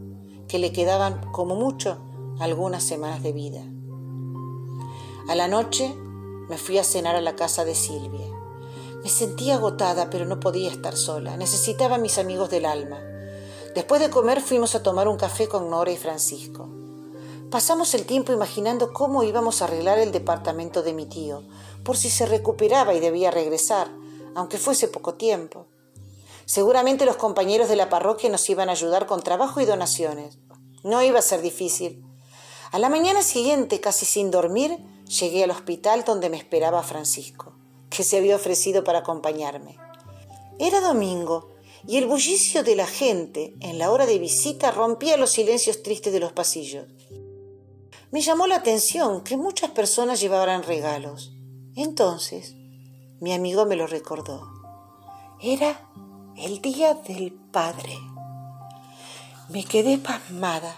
que 0.48 0.58
le 0.58 0.72
quedaban 0.72 1.30
como 1.32 1.54
mucho 1.54 1.98
algunas 2.38 2.82
semanas 2.82 3.22
de 3.22 3.32
vida. 3.32 3.62
A 5.28 5.34
la 5.34 5.48
noche 5.48 5.92
me 6.48 6.58
fui 6.58 6.78
a 6.78 6.84
cenar 6.84 7.16
a 7.16 7.20
la 7.20 7.34
casa 7.34 7.64
de 7.64 7.74
Silvia. 7.74 8.26
Me 9.02 9.08
sentía 9.08 9.56
agotada, 9.56 10.10
pero 10.10 10.24
no 10.24 10.40
podía 10.40 10.70
estar 10.70 10.96
sola. 10.96 11.36
Necesitaba 11.36 11.96
a 11.96 11.98
mis 11.98 12.18
amigos 12.18 12.50
del 12.50 12.66
alma. 12.66 13.00
Después 13.74 14.00
de 14.00 14.10
comer 14.10 14.40
fuimos 14.40 14.74
a 14.74 14.82
tomar 14.82 15.08
un 15.08 15.16
café 15.16 15.48
con 15.48 15.68
Nora 15.68 15.90
y 15.90 15.96
Francisco. 15.96 16.68
Pasamos 17.50 17.94
el 17.94 18.06
tiempo 18.06 18.32
imaginando 18.32 18.92
cómo 18.92 19.22
íbamos 19.22 19.60
a 19.60 19.66
arreglar 19.66 19.98
el 19.98 20.12
departamento 20.12 20.82
de 20.82 20.92
mi 20.92 21.06
tío, 21.06 21.42
por 21.84 21.96
si 21.96 22.10
se 22.10 22.26
recuperaba 22.26 22.94
y 22.94 23.00
debía 23.00 23.30
regresar, 23.30 23.88
aunque 24.34 24.58
fuese 24.58 24.88
poco 24.88 25.14
tiempo. 25.14 25.65
Seguramente 26.46 27.04
los 27.04 27.16
compañeros 27.16 27.68
de 27.68 27.74
la 27.74 27.88
parroquia 27.88 28.30
nos 28.30 28.48
iban 28.48 28.68
a 28.68 28.72
ayudar 28.72 29.06
con 29.06 29.20
trabajo 29.20 29.60
y 29.60 29.64
donaciones. 29.64 30.38
No 30.84 31.02
iba 31.02 31.18
a 31.18 31.22
ser 31.22 31.42
difícil. 31.42 32.04
A 32.70 32.78
la 32.78 32.88
mañana 32.88 33.22
siguiente, 33.22 33.80
casi 33.80 34.06
sin 34.06 34.30
dormir, 34.30 34.78
llegué 35.06 35.42
al 35.42 35.50
hospital 35.50 36.04
donde 36.04 36.30
me 36.30 36.36
esperaba 36.36 36.84
Francisco, 36.84 37.52
que 37.90 38.04
se 38.04 38.16
había 38.16 38.36
ofrecido 38.36 38.84
para 38.84 39.00
acompañarme. 39.00 39.76
Era 40.60 40.80
domingo 40.80 41.50
y 41.84 41.96
el 41.96 42.06
bullicio 42.06 42.62
de 42.62 42.76
la 42.76 42.86
gente 42.86 43.54
en 43.60 43.78
la 43.78 43.90
hora 43.90 44.06
de 44.06 44.18
visita 44.20 44.70
rompía 44.70 45.16
los 45.16 45.30
silencios 45.30 45.82
tristes 45.82 46.12
de 46.12 46.20
los 46.20 46.32
pasillos. 46.32 46.86
Me 48.12 48.20
llamó 48.20 48.46
la 48.46 48.56
atención 48.56 49.24
que 49.24 49.36
muchas 49.36 49.72
personas 49.72 50.20
llevaban 50.20 50.62
regalos. 50.62 51.32
Entonces, 51.74 52.54
mi 53.20 53.32
amigo 53.34 53.66
me 53.66 53.74
lo 53.74 53.88
recordó. 53.88 54.48
Era 55.40 55.90
el 56.38 56.60
Día 56.60 56.92
del 56.92 57.32
Padre. 57.32 57.96
Me 59.48 59.64
quedé 59.64 59.96
pasmada. 59.96 60.76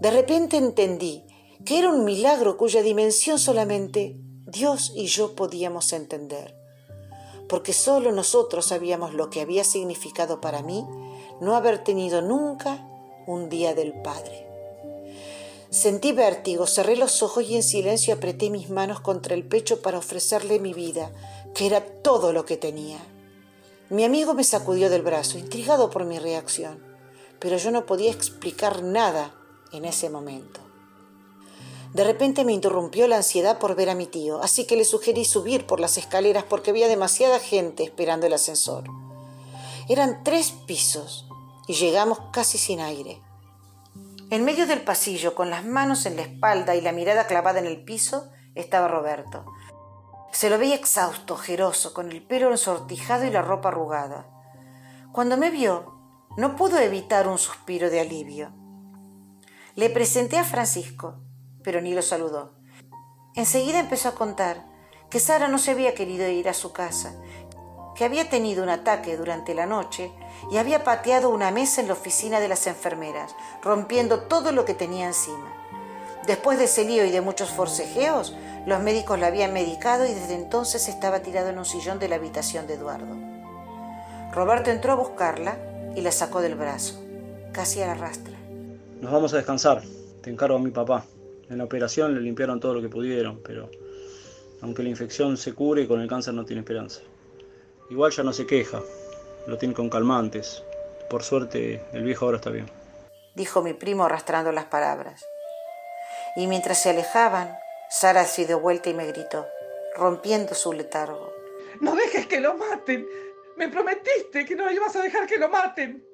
De 0.00 0.10
repente 0.12 0.56
entendí 0.56 1.24
que 1.64 1.80
era 1.80 1.90
un 1.90 2.04
milagro 2.04 2.56
cuya 2.56 2.80
dimensión 2.80 3.40
solamente 3.40 4.16
Dios 4.46 4.92
y 4.94 5.06
yo 5.06 5.34
podíamos 5.34 5.92
entender. 5.92 6.56
Porque 7.48 7.72
solo 7.72 8.12
nosotros 8.12 8.66
sabíamos 8.66 9.14
lo 9.14 9.30
que 9.30 9.40
había 9.40 9.64
significado 9.64 10.40
para 10.40 10.62
mí 10.62 10.86
no 11.40 11.56
haber 11.56 11.82
tenido 11.82 12.22
nunca 12.22 12.86
un 13.26 13.48
Día 13.48 13.74
del 13.74 14.00
Padre. 14.00 14.46
Sentí 15.70 16.12
vértigo, 16.12 16.68
cerré 16.68 16.96
los 16.96 17.20
ojos 17.24 17.42
y 17.50 17.56
en 17.56 17.64
silencio 17.64 18.14
apreté 18.14 18.48
mis 18.48 18.70
manos 18.70 19.00
contra 19.00 19.34
el 19.34 19.44
pecho 19.44 19.82
para 19.82 19.98
ofrecerle 19.98 20.60
mi 20.60 20.72
vida, 20.72 21.10
que 21.52 21.66
era 21.66 21.84
todo 21.84 22.32
lo 22.32 22.44
que 22.44 22.56
tenía. 22.56 23.00
Mi 23.90 24.04
amigo 24.04 24.32
me 24.32 24.44
sacudió 24.44 24.88
del 24.88 25.02
brazo, 25.02 25.36
intrigado 25.36 25.90
por 25.90 26.06
mi 26.06 26.18
reacción, 26.18 26.82
pero 27.38 27.58
yo 27.58 27.70
no 27.70 27.84
podía 27.84 28.10
explicar 28.10 28.82
nada 28.82 29.34
en 29.72 29.84
ese 29.84 30.08
momento. 30.08 30.60
De 31.92 32.02
repente 32.02 32.44
me 32.44 32.52
interrumpió 32.52 33.06
la 33.06 33.18
ansiedad 33.18 33.58
por 33.58 33.76
ver 33.76 33.90
a 33.90 33.94
mi 33.94 34.06
tío, 34.06 34.42
así 34.42 34.66
que 34.66 34.76
le 34.76 34.84
sugerí 34.84 35.24
subir 35.24 35.66
por 35.66 35.80
las 35.80 35.98
escaleras 35.98 36.44
porque 36.44 36.70
había 36.70 36.88
demasiada 36.88 37.38
gente 37.38 37.84
esperando 37.84 38.26
el 38.26 38.32
ascensor. 38.32 38.84
Eran 39.88 40.24
tres 40.24 40.52
pisos 40.66 41.26
y 41.68 41.74
llegamos 41.74 42.18
casi 42.32 42.56
sin 42.56 42.80
aire. 42.80 43.20
En 44.30 44.44
medio 44.44 44.66
del 44.66 44.80
pasillo, 44.80 45.34
con 45.34 45.50
las 45.50 45.64
manos 45.64 46.06
en 46.06 46.16
la 46.16 46.22
espalda 46.22 46.74
y 46.74 46.80
la 46.80 46.92
mirada 46.92 47.26
clavada 47.26 47.60
en 47.60 47.66
el 47.66 47.84
piso, 47.84 48.30
estaba 48.54 48.88
Roberto. 48.88 49.44
Se 50.34 50.50
lo 50.50 50.58
veía 50.58 50.74
exhausto, 50.74 51.34
ojeroso, 51.34 51.94
con 51.94 52.10
el 52.10 52.20
pelo 52.20 52.50
ensortijado 52.50 53.24
y 53.24 53.30
la 53.30 53.40
ropa 53.40 53.68
arrugada. 53.68 54.26
Cuando 55.12 55.36
me 55.36 55.48
vio, 55.48 55.94
no 56.36 56.56
pudo 56.56 56.80
evitar 56.80 57.28
un 57.28 57.38
suspiro 57.38 57.88
de 57.88 58.00
alivio. 58.00 58.50
Le 59.76 59.90
presenté 59.90 60.36
a 60.36 60.42
Francisco, 60.42 61.20
pero 61.62 61.80
ni 61.80 61.94
lo 61.94 62.02
saludó. 62.02 62.56
Enseguida 63.36 63.78
empezó 63.78 64.08
a 64.08 64.16
contar 64.16 64.66
que 65.08 65.20
Sara 65.20 65.46
no 65.46 65.58
se 65.58 65.70
había 65.70 65.94
querido 65.94 66.26
ir 66.26 66.48
a 66.48 66.52
su 66.52 66.72
casa, 66.72 67.14
que 67.94 68.04
había 68.04 68.28
tenido 68.28 68.64
un 68.64 68.70
ataque 68.70 69.16
durante 69.16 69.54
la 69.54 69.66
noche 69.66 70.10
y 70.50 70.56
había 70.56 70.82
pateado 70.82 71.30
una 71.30 71.52
mesa 71.52 71.80
en 71.80 71.86
la 71.86 71.92
oficina 71.92 72.40
de 72.40 72.48
las 72.48 72.66
enfermeras, 72.66 73.36
rompiendo 73.62 74.22
todo 74.22 74.50
lo 74.50 74.64
que 74.64 74.74
tenía 74.74 75.06
encima. 75.06 75.63
Después 76.26 76.58
de 76.58 76.64
ese 76.64 76.84
lío 76.84 77.04
y 77.04 77.10
de 77.10 77.20
muchos 77.20 77.50
forcejeos, 77.50 78.34
los 78.66 78.80
médicos 78.80 79.18
la 79.18 79.26
habían 79.26 79.52
medicado 79.52 80.06
y 80.06 80.14
desde 80.14 80.34
entonces 80.34 80.88
estaba 80.88 81.20
tirado 81.20 81.50
en 81.50 81.58
un 81.58 81.66
sillón 81.66 81.98
de 81.98 82.08
la 82.08 82.16
habitación 82.16 82.66
de 82.66 82.74
Eduardo. 82.74 83.14
Roberto 84.32 84.70
entró 84.70 84.92
a 84.92 84.96
buscarla 84.96 85.58
y 85.94 86.00
la 86.00 86.10
sacó 86.10 86.40
del 86.40 86.54
brazo, 86.54 87.02
casi 87.52 87.82
a 87.82 87.88
la 87.88 87.94
rastra. 87.94 88.34
Nos 89.02 89.12
vamos 89.12 89.34
a 89.34 89.36
descansar, 89.36 89.82
te 90.22 90.30
encargo 90.30 90.56
a 90.56 90.60
mi 90.60 90.70
papá. 90.70 91.04
En 91.50 91.58
la 91.58 91.64
operación 91.64 92.14
le 92.14 92.22
limpiaron 92.22 92.58
todo 92.58 92.72
lo 92.72 92.80
que 92.80 92.88
pudieron, 92.88 93.42
pero 93.44 93.68
aunque 94.62 94.82
la 94.82 94.88
infección 94.88 95.36
se 95.36 95.52
cure, 95.52 95.86
con 95.86 96.00
el 96.00 96.08
cáncer 96.08 96.32
no 96.32 96.46
tiene 96.46 96.60
esperanza. 96.60 97.02
Igual 97.90 98.12
ya 98.12 98.22
no 98.22 98.32
se 98.32 98.46
queja, 98.46 98.80
lo 99.46 99.58
tiene 99.58 99.74
con 99.74 99.90
calmantes. 99.90 100.62
Por 101.10 101.22
suerte, 101.22 101.84
el 101.92 102.02
viejo 102.02 102.24
ahora 102.24 102.38
está 102.38 102.48
bien. 102.48 102.70
Dijo 103.34 103.60
mi 103.60 103.74
primo 103.74 104.06
arrastrando 104.06 104.52
las 104.52 104.64
palabras. 104.64 105.22
Y 106.36 106.46
mientras 106.46 106.78
se 106.78 106.90
alejaban, 106.90 107.58
Sara 107.88 108.24
se 108.24 108.46
dio 108.46 108.60
vuelta 108.60 108.90
y 108.90 108.94
me 108.94 109.06
gritó, 109.06 109.46
rompiendo 109.94 110.54
su 110.54 110.72
letargo. 110.72 111.32
No 111.80 111.94
dejes 111.94 112.26
que 112.26 112.40
lo 112.40 112.54
maten. 112.54 113.06
Me 113.56 113.68
prometiste 113.68 114.44
que 114.44 114.56
no 114.56 114.70
ibas 114.70 114.96
a 114.96 115.02
dejar 115.02 115.26
que 115.26 115.38
lo 115.38 115.48
maten. 115.48 116.06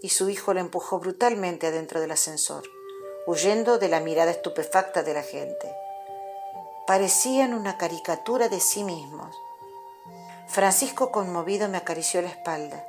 Y 0.00 0.10
su 0.10 0.28
hijo 0.30 0.54
lo 0.54 0.60
empujó 0.60 1.00
brutalmente 1.00 1.66
adentro 1.66 2.00
del 2.00 2.12
ascensor 2.12 2.62
huyendo 3.28 3.78
de 3.78 3.88
la 3.90 4.00
mirada 4.00 4.30
estupefacta 4.30 5.02
de 5.02 5.12
la 5.12 5.22
gente. 5.22 5.70
Parecían 6.86 7.52
una 7.52 7.76
caricatura 7.76 8.48
de 8.48 8.58
sí 8.58 8.84
mismos. 8.84 9.36
Francisco 10.46 11.12
conmovido 11.12 11.68
me 11.68 11.76
acarició 11.76 12.22
la 12.22 12.28
espalda 12.28 12.86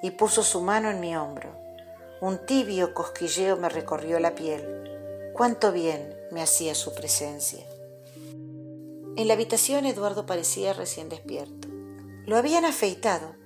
y 0.00 0.12
puso 0.12 0.44
su 0.44 0.60
mano 0.60 0.90
en 0.90 1.00
mi 1.00 1.16
hombro. 1.16 1.50
Un 2.20 2.46
tibio 2.46 2.94
cosquilleo 2.94 3.56
me 3.56 3.68
recorrió 3.68 4.20
la 4.20 4.36
piel. 4.36 4.99
Cuánto 5.40 5.72
bien 5.72 6.14
me 6.32 6.42
hacía 6.42 6.74
su 6.74 6.94
presencia. 6.94 7.64
En 9.16 9.26
la 9.26 9.32
habitación 9.32 9.86
Eduardo 9.86 10.26
parecía 10.26 10.74
recién 10.74 11.08
despierto. 11.08 11.66
Lo 12.26 12.36
habían 12.36 12.66
afeitado. 12.66 13.36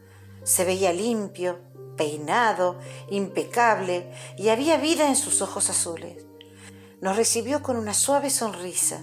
Se 0.42 0.64
veía 0.64 0.92
limpio, 0.92 1.60
peinado, 1.96 2.80
impecable, 3.10 4.12
y 4.36 4.48
había 4.48 4.76
vida 4.76 5.06
en 5.06 5.14
sus 5.14 5.40
ojos 5.40 5.70
azules. 5.70 6.26
Nos 7.00 7.16
recibió 7.16 7.62
con 7.62 7.76
una 7.76 7.94
suave 7.94 8.28
sonrisa. 8.28 9.00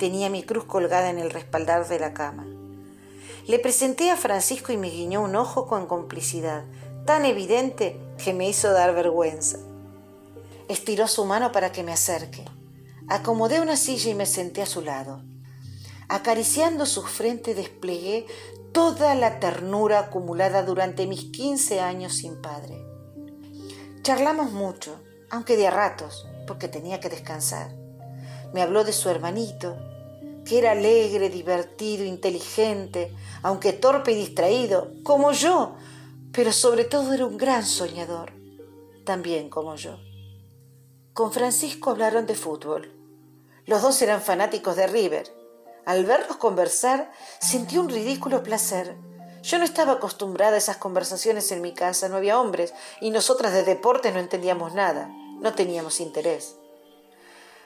Tenía 0.00 0.28
mi 0.28 0.42
cruz 0.42 0.64
colgada 0.64 1.08
en 1.08 1.20
el 1.20 1.30
respaldar 1.30 1.86
de 1.86 2.00
la 2.00 2.12
cama. 2.14 2.48
Le 3.46 3.60
presenté 3.60 4.10
a 4.10 4.16
Francisco 4.16 4.72
y 4.72 4.76
me 4.76 4.90
guiñó 4.90 5.22
un 5.22 5.36
ojo 5.36 5.68
con 5.68 5.86
complicidad, 5.86 6.64
tan 7.06 7.24
evidente 7.24 7.96
que 8.18 8.34
me 8.34 8.48
hizo 8.48 8.72
dar 8.72 8.92
vergüenza. 8.92 9.60
Estiró 10.72 11.06
su 11.06 11.26
mano 11.26 11.52
para 11.52 11.70
que 11.70 11.82
me 11.82 11.92
acerque. 11.92 12.46
Acomodé 13.06 13.60
una 13.60 13.76
silla 13.76 14.10
y 14.10 14.14
me 14.14 14.24
senté 14.24 14.62
a 14.62 14.66
su 14.66 14.80
lado. 14.80 15.20
Acariciando 16.08 16.86
su 16.86 17.02
frente 17.02 17.54
desplegué 17.54 18.26
toda 18.72 19.14
la 19.14 19.38
ternura 19.38 19.98
acumulada 19.98 20.62
durante 20.62 21.06
mis 21.06 21.24
quince 21.24 21.80
años 21.80 22.14
sin 22.14 22.40
padre. 22.40 22.82
Charlamos 24.00 24.50
mucho, 24.52 24.98
aunque 25.28 25.58
de 25.58 25.66
a 25.66 25.70
ratos 25.70 26.26
porque 26.46 26.68
tenía 26.68 27.00
que 27.00 27.10
descansar. 27.10 27.70
Me 28.54 28.62
habló 28.62 28.82
de 28.82 28.94
su 28.94 29.10
hermanito, 29.10 29.76
que 30.46 30.58
era 30.58 30.70
alegre, 30.70 31.28
divertido, 31.28 32.06
inteligente, 32.06 33.14
aunque 33.42 33.74
torpe 33.74 34.12
y 34.12 34.14
distraído, 34.14 34.94
como 35.02 35.32
yo, 35.32 35.74
pero 36.32 36.50
sobre 36.50 36.84
todo 36.84 37.12
era 37.12 37.26
un 37.26 37.36
gran 37.36 37.66
soñador, 37.66 38.32
también 39.04 39.50
como 39.50 39.76
yo. 39.76 39.98
Con 41.14 41.30
Francisco 41.30 41.90
hablaron 41.90 42.24
de 42.24 42.34
fútbol. 42.34 42.90
Los 43.66 43.82
dos 43.82 44.00
eran 44.00 44.22
fanáticos 44.22 44.76
de 44.76 44.86
River. 44.86 45.30
Al 45.84 46.06
verlos 46.06 46.38
conversar, 46.38 47.12
sentí 47.38 47.76
un 47.76 47.90
ridículo 47.90 48.42
placer. 48.42 48.96
Yo 49.42 49.58
no 49.58 49.64
estaba 49.64 49.92
acostumbrada 49.92 50.54
a 50.54 50.58
esas 50.58 50.78
conversaciones 50.78 51.52
en 51.52 51.60
mi 51.60 51.74
casa, 51.74 52.08
no 52.08 52.16
había 52.16 52.40
hombres, 52.40 52.72
y 53.02 53.10
nosotras 53.10 53.52
de 53.52 53.62
deporte 53.62 54.10
no 54.10 54.20
entendíamos 54.20 54.72
nada. 54.72 55.10
No 55.38 55.52
teníamos 55.52 56.00
interés. 56.00 56.56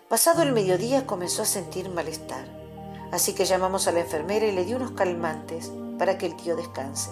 Pasado 0.09 0.43
el 0.43 0.51
mediodía 0.51 1.07
comenzó 1.07 1.43
a 1.43 1.47
sentir 1.47 1.89
malestar, 1.89 2.49
así 3.13 3.33
que 3.33 3.45
llamamos 3.45 3.87
a 3.87 3.93
la 3.93 4.01
enfermera 4.01 4.47
y 4.47 4.53
le 4.53 4.65
di 4.65 4.75
unos 4.75 4.91
calmantes 4.91 5.71
para 6.01 6.19
que 6.19 6.27
el 6.27 6.35
tío 6.35 6.57
descanse. 6.57 7.11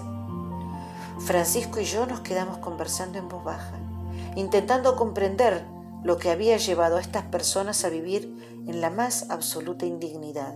Francisco 1.21 1.79
y 1.79 1.85
yo 1.85 2.07
nos 2.07 2.23
quedamos 2.23 2.59
conversando 2.59 3.19
en 3.19 3.29
voz 3.29 3.45
baja, 3.45 3.79
intentando 4.35 4.97
comprender 4.97 5.65
lo 6.05 6.19
que 6.19 6.31
había 6.31 6.59
llevado 6.59 6.99
a 6.99 7.01
estas 7.01 7.25
personas 7.25 7.85
a 7.85 7.89
vivir 7.89 8.37
en 8.67 8.81
la 8.81 8.91
más 8.91 9.31
absoluta 9.31 9.87
indignidad, 9.87 10.55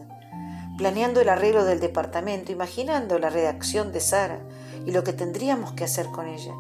planeando 0.76 1.20
el 1.20 1.30
arreglo 1.30 1.64
del 1.64 1.80
departamento, 1.80 2.52
imaginando 2.52 3.18
la 3.18 3.30
redacción 3.30 3.90
de 3.90 4.00
Sara 4.00 4.40
y 4.86 4.92
lo 4.92 5.02
que 5.02 5.14
tendríamos 5.14 5.72
que 5.72 5.84
hacer 5.84 6.06
con 6.06 6.28
ella. 6.28 6.54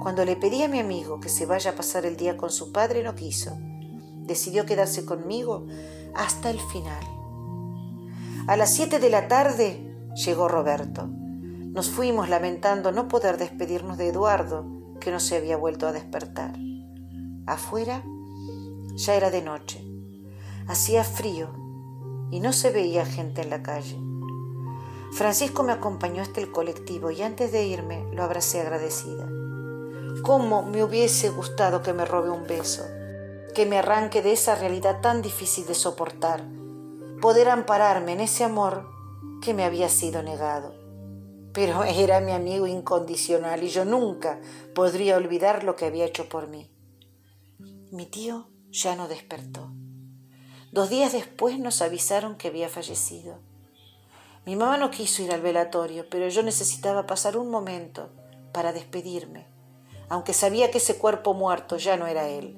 Cuando 0.00 0.24
le 0.24 0.36
pedí 0.36 0.62
a 0.62 0.68
mi 0.68 0.78
amigo 0.78 1.20
que 1.20 1.28
se 1.28 1.46
vaya 1.46 1.72
a 1.72 1.74
pasar 1.74 2.06
el 2.06 2.16
día 2.16 2.36
con 2.36 2.50
su 2.50 2.70
padre, 2.70 3.02
no 3.02 3.14
quiso. 3.16 3.58
Decidió 4.22 4.64
quedarse 4.66 5.04
conmigo 5.04 5.66
hasta 6.14 6.50
el 6.50 6.60
final. 6.60 7.04
A 8.46 8.56
las 8.56 8.72
siete 8.72 9.00
de 9.00 9.10
la 9.10 9.26
tarde 9.26 9.92
llegó 10.14 10.46
Roberto. 10.46 11.08
Nos 11.08 11.90
fuimos 11.90 12.28
lamentando 12.28 12.92
no 12.92 13.08
poder 13.08 13.36
despedirnos 13.36 13.98
de 13.98 14.08
Eduardo, 14.08 14.64
que 15.00 15.10
no 15.10 15.18
se 15.18 15.36
había 15.36 15.56
vuelto 15.56 15.88
a 15.88 15.92
despertar. 15.92 16.56
Afuera 17.46 18.02
ya 18.96 19.14
era 19.14 19.30
de 19.30 19.40
noche. 19.40 19.80
Hacía 20.66 21.04
frío 21.04 21.48
y 22.32 22.40
no 22.40 22.52
se 22.52 22.70
veía 22.70 23.06
gente 23.06 23.42
en 23.42 23.50
la 23.50 23.62
calle. 23.62 23.96
Francisco 25.12 25.62
me 25.62 25.72
acompañó 25.72 26.22
hasta 26.22 26.40
el 26.40 26.50
colectivo 26.50 27.12
y 27.12 27.22
antes 27.22 27.52
de 27.52 27.64
irme 27.64 28.04
lo 28.12 28.24
abracé 28.24 28.60
agradecida. 28.60 29.28
¿Cómo 30.24 30.62
me 30.62 30.82
hubiese 30.82 31.28
gustado 31.28 31.82
que 31.82 31.92
me 31.92 32.04
robe 32.04 32.30
un 32.30 32.48
beso? 32.48 32.82
Que 33.54 33.64
me 33.64 33.78
arranque 33.78 34.22
de 34.22 34.32
esa 34.32 34.56
realidad 34.56 35.00
tan 35.00 35.22
difícil 35.22 35.66
de 35.66 35.74
soportar. 35.74 36.42
Poder 37.22 37.48
ampararme 37.48 38.14
en 38.14 38.20
ese 38.20 38.42
amor 38.42 38.88
que 39.40 39.54
me 39.54 39.64
había 39.64 39.88
sido 39.88 40.22
negado. 40.24 40.74
Pero 41.52 41.84
era 41.84 42.20
mi 42.20 42.32
amigo 42.32 42.66
incondicional 42.66 43.62
y 43.62 43.68
yo 43.68 43.84
nunca 43.84 44.40
podría 44.74 45.16
olvidar 45.16 45.62
lo 45.62 45.76
que 45.76 45.86
había 45.86 46.06
hecho 46.06 46.28
por 46.28 46.48
mí. 46.48 46.68
Mi 47.96 48.06
tío 48.06 48.46
ya 48.70 48.94
no 48.94 49.08
despertó. 49.08 49.72
Dos 50.70 50.88
días 50.88 51.12
después 51.12 51.58
nos 51.58 51.82
avisaron 51.82 52.36
que 52.36 52.46
había 52.46 52.68
fallecido. 52.68 53.40
Mi 54.44 54.54
mamá 54.54 54.76
no 54.76 54.92
quiso 54.92 55.22
ir 55.22 55.32
al 55.32 55.40
velatorio, 55.40 56.08
pero 56.08 56.28
yo 56.28 56.44
necesitaba 56.44 57.06
pasar 57.06 57.36
un 57.36 57.50
momento 57.50 58.10
para 58.52 58.72
despedirme 58.72 59.56
aunque 60.08 60.32
sabía 60.32 60.70
que 60.70 60.78
ese 60.78 60.98
cuerpo 60.98 61.34
muerto 61.34 61.76
ya 61.76 61.96
no 61.96 62.06
era 62.06 62.28
él. 62.28 62.56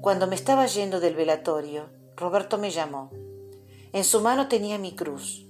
Cuando 0.00 0.26
me 0.26 0.34
estaba 0.34 0.66
yendo 0.66 1.00
del 1.00 1.14
velatorio, 1.14 1.90
Roberto 2.16 2.58
me 2.58 2.70
llamó. 2.70 3.10
En 3.92 4.04
su 4.04 4.20
mano 4.20 4.48
tenía 4.48 4.78
mi 4.78 4.94
cruz. 4.94 5.46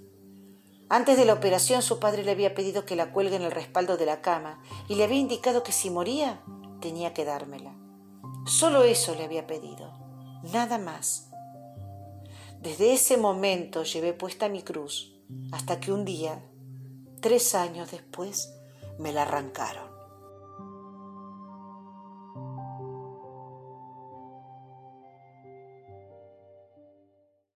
Antes 0.88 1.16
de 1.16 1.24
la 1.24 1.34
operación 1.34 1.82
su 1.82 2.00
padre 2.00 2.24
le 2.24 2.32
había 2.32 2.54
pedido 2.54 2.84
que 2.84 2.96
la 2.96 3.12
cuelgue 3.12 3.36
en 3.36 3.42
el 3.42 3.52
respaldo 3.52 3.96
de 3.96 4.06
la 4.06 4.20
cama 4.20 4.60
y 4.88 4.96
le 4.96 5.04
había 5.04 5.18
indicado 5.18 5.62
que 5.62 5.72
si 5.72 5.90
moría 5.90 6.40
tenía 6.80 7.14
que 7.14 7.24
dármela. 7.24 7.74
Solo 8.46 8.82
eso 8.84 9.14
le 9.14 9.24
había 9.24 9.46
pedido, 9.46 9.92
nada 10.52 10.78
más. 10.78 11.30
Desde 12.60 12.92
ese 12.92 13.16
momento 13.16 13.84
llevé 13.84 14.12
puesta 14.12 14.48
mi 14.48 14.62
cruz 14.62 15.14
hasta 15.52 15.80
que 15.80 15.92
un 15.92 16.04
día, 16.04 16.42
tres 17.20 17.54
años 17.54 17.90
después, 17.90 18.52
me 18.98 19.12
la 19.12 19.22
arrancaron. 19.22 19.89